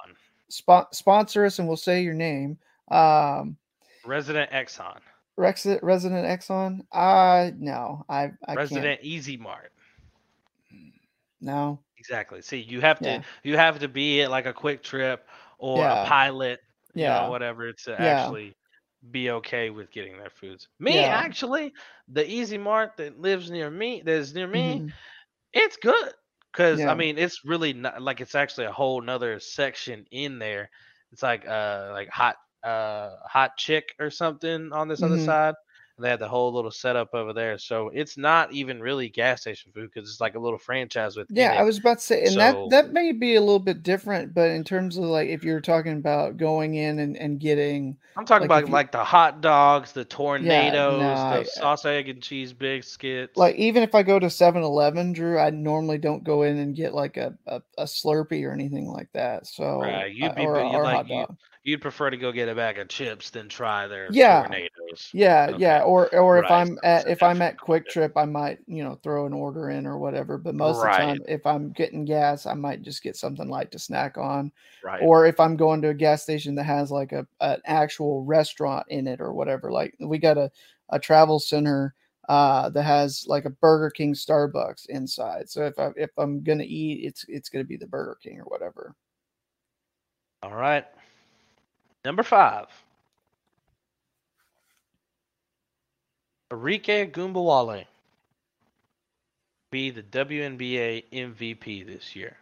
[0.51, 2.59] spo- sponsor us, and we'll say your name.
[2.91, 3.57] Um,
[4.05, 4.99] Resident Exxon.
[5.37, 6.81] Rex, Resident Exxon.
[6.91, 9.71] Uh no, I I Resident E-Z Mart.
[11.41, 11.79] No.
[11.97, 12.43] Exactly.
[12.43, 13.23] See, you have to Yeah.
[13.45, 15.19] you have to be at like a QuikTrip
[15.59, 16.03] or Yeah.
[16.03, 16.61] a pilot,
[16.95, 17.21] you Yeah.
[17.23, 18.23] know, whatever, to Yeah.
[18.23, 18.57] actually
[19.11, 20.69] be okay with getting their foods.
[20.79, 21.09] Me, Yeah.
[21.09, 21.73] actually,
[22.09, 24.95] the E-Z Mart that lives near me, that's near me, Mhm.
[25.53, 26.13] it's good.
[26.53, 26.89] Cause Yeah.
[26.89, 30.71] I mean, it's really not like it's actually a whole nother section in there.
[31.13, 35.19] It's like uh like hot uh hot chick or something on this other Mhm.
[35.19, 35.55] side.
[36.01, 37.59] And they had the whole little setup over there.
[37.59, 41.27] So it's not even really gas station food because it's like a little franchise with.
[41.29, 43.83] Yeah, I was about to say, and that So- that may be a little bit
[43.83, 47.99] different, but in terms of like if you're talking about going in and, and getting,
[48.17, 51.45] I'm talking like, about you- like the hot dogs, the tornadoes, nah, the eh, eh.
[51.45, 53.37] sauce, egg, and cheese big biscuits.
[53.37, 56.95] like even if I go to 7-Eleven, Drew, I normally don't go in and get
[56.95, 59.47] like a, a, a Slurpee or anything like that.
[59.47, 61.37] So Right, you'd be or, but a- you'd or like hot you, dog.
[61.71, 64.43] You'd prefer to go get a bag of chips than try their Yeah.
[64.43, 65.11] tornadoes.
[65.13, 68.97] Yeah, yeah, or or if I'm at if I'm at QuikTrip, I might you know
[68.97, 70.37] throw an order in or whatever.
[70.37, 73.71] But most of the time, if I'm getting gas, I might just get something light
[73.71, 74.51] to snack on.
[74.83, 75.01] Right.
[75.03, 78.87] Or if I'm going to a gas station that has like a an actual restaurant
[78.89, 79.71] in it or whatever.
[79.71, 80.51] Like we got a
[80.91, 81.95] a travel center
[82.29, 85.49] uh, that has like a Burger King, Starbucks inside.
[85.51, 88.45] So if I if I'm gonna eat, it's it's gonna be the Burger King or
[88.45, 88.95] whatever.
[90.43, 90.87] All right.
[92.05, 92.67] Number five.
[96.51, 97.85] Arike Ogunbowale
[99.71, 102.37] be the WNBA MVP this year.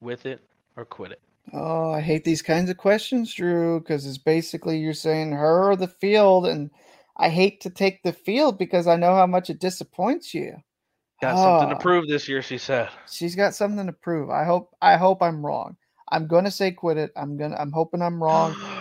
[0.00, 0.42] With it
[0.76, 1.20] or quit it.
[1.52, 5.76] Oh, I hate these kinds of questions, Drew, because it's basically you're saying her or
[5.76, 6.70] the field, and
[7.16, 10.56] I hate to take the field because I know how much it disappoints you.
[11.22, 12.90] Got something to Ah, prove this year, she said.
[13.10, 14.30] She's got something to prove.
[14.30, 14.74] I hope.
[14.82, 15.76] I hope I'm wrong.
[16.10, 17.12] I'm gonna say quit it.
[17.16, 17.56] I'm gonna.
[17.56, 18.54] I'm hoping I'm wrong.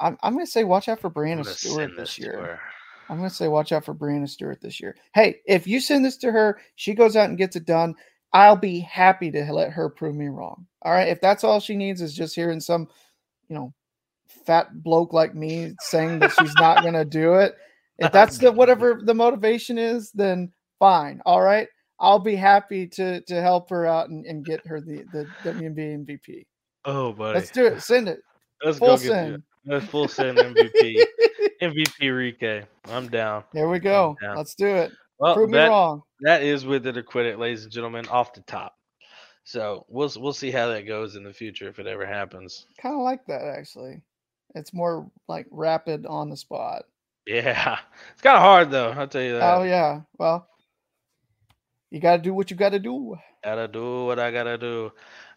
[0.00, 0.18] I'm.
[0.22, 2.60] I'm gonna say watch out for Breanna Stewart this this year.
[3.08, 4.96] I'm gonna say watch out for Breanna Stewart this year.
[5.14, 7.94] Hey, if you send this to her, she goes out and gets it done.
[8.32, 10.66] I'll be happy to let her prove me wrong.
[10.82, 11.08] All right.
[11.08, 12.88] If that's all she needs is just hearing some,
[13.48, 13.72] you know,
[14.44, 17.54] fat bloke like me saying that she's not gonna do it.
[17.98, 21.22] If that's the whatever the motivation is, then fine.
[21.24, 21.68] All right.
[21.98, 26.04] I'll be happy to to help her out and, and get her the the WNBA
[26.04, 26.44] MVP.
[26.84, 27.38] Oh, buddy.
[27.38, 27.80] Let's do it.
[27.82, 28.20] Send it.
[28.64, 29.42] Let's Full go send.
[29.66, 31.02] Let's full send MVP.
[31.62, 32.64] MVP Arike.
[32.88, 33.44] I'm down.
[33.52, 34.16] There we go.
[34.22, 34.36] down.
[34.36, 34.92] Let's do it.
[35.18, 36.02] Well, Prove me wrong.
[36.20, 38.74] That is with it or quit it, ladies and gentlemen, off the top.
[39.44, 42.66] So we'll we'll see how that goes in the future if it ever happens.
[42.80, 44.02] Kind of like that actually.
[44.54, 46.84] It's more like rapid on the spot.
[47.26, 47.78] Yeah,
[48.12, 48.90] it's kind of hard though.
[48.90, 49.56] I'll tell you that.
[49.56, 50.00] Oh yeah.
[50.18, 50.48] Well,
[51.90, 53.16] you got to do what you got to do.
[53.44, 54.90] Gotta do what I gotta do.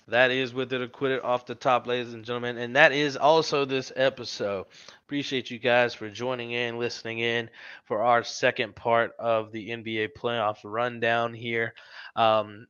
[0.09, 2.57] That is with it it off the top, ladies and gentlemen.
[2.57, 4.65] And that is also this episode.
[5.05, 7.49] Appreciate you guys for joining in, listening in
[7.85, 11.73] for our second part of the NBA playoffs rundown here.
[12.15, 12.67] Um,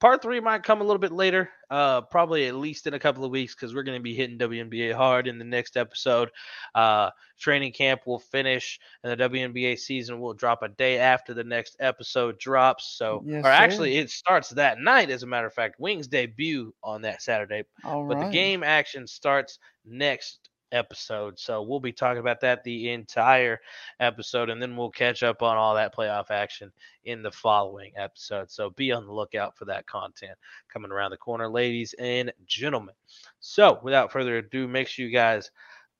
[0.00, 3.24] part three might come a little bit later, uh, probably at least in a couple
[3.24, 6.30] of weeks, because we're going to be hitting WNBA hard in the next episode.
[6.74, 11.44] Uh, training camp will finish, and the WNBA season will drop a day after the
[11.44, 12.96] next episode drops.
[12.96, 14.00] So, Yes, or actually, sir.
[14.02, 15.10] it starts that night.
[15.10, 18.26] As a matter of fact, Wings debut on that Saturday, All but right.
[18.26, 21.38] the game action starts next episode.
[21.38, 23.60] So we'll be talking about that the entire
[24.00, 26.72] episode, and then we'll catch up on all that playoff action
[27.04, 28.50] in the following episode.
[28.50, 30.36] So be on the lookout for that content
[30.72, 32.94] coming around the corner, ladies and gentlemen.
[33.40, 35.50] So without further ado, make sure you guys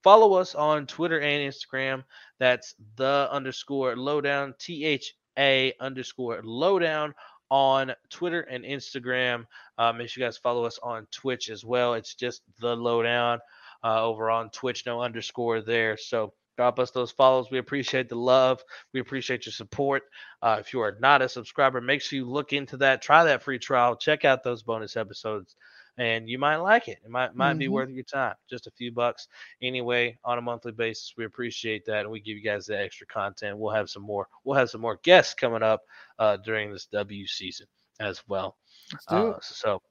[0.02, 2.04] follow us on Twitter and Instagram.
[2.38, 7.14] That's the underscore lowdown, T H A underscore lowdown
[7.48, 9.46] on Twitter and Instagram.
[9.78, 11.94] Uh, make sure you guys follow us on Twitch as well.
[11.94, 13.38] It's just the lowdown
[13.86, 15.98] uh, over on Twitch, no underscore there.
[15.98, 17.50] So drop us those follows.
[17.52, 18.62] We appreciate the love.
[18.94, 20.04] We appreciate your support.
[20.42, 23.02] Uh, if you are not a subscriber, make sure you look into that.
[23.02, 23.96] Try that free trial.
[23.96, 25.56] Check out those bonus episodes,
[25.98, 26.98] and you might like it.
[27.04, 27.80] It might might be Mhm.
[27.80, 28.34] worth your time.
[28.50, 29.28] Just a few bucks
[29.62, 31.14] anyway on a monthly basis.
[31.16, 33.58] We appreciate that, and we give you guys the extra content.
[33.58, 34.28] We'll have some more.
[34.44, 35.82] We'll have some more guests coming up
[36.18, 37.66] uh, during this W season
[38.00, 38.56] as well.
[38.92, 39.82] Let's do Uh, so,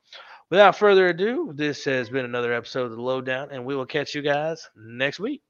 [0.49, 4.15] without further ado, this has been another episode of the Lowdown, and we will catch
[4.15, 5.41] you guys next week.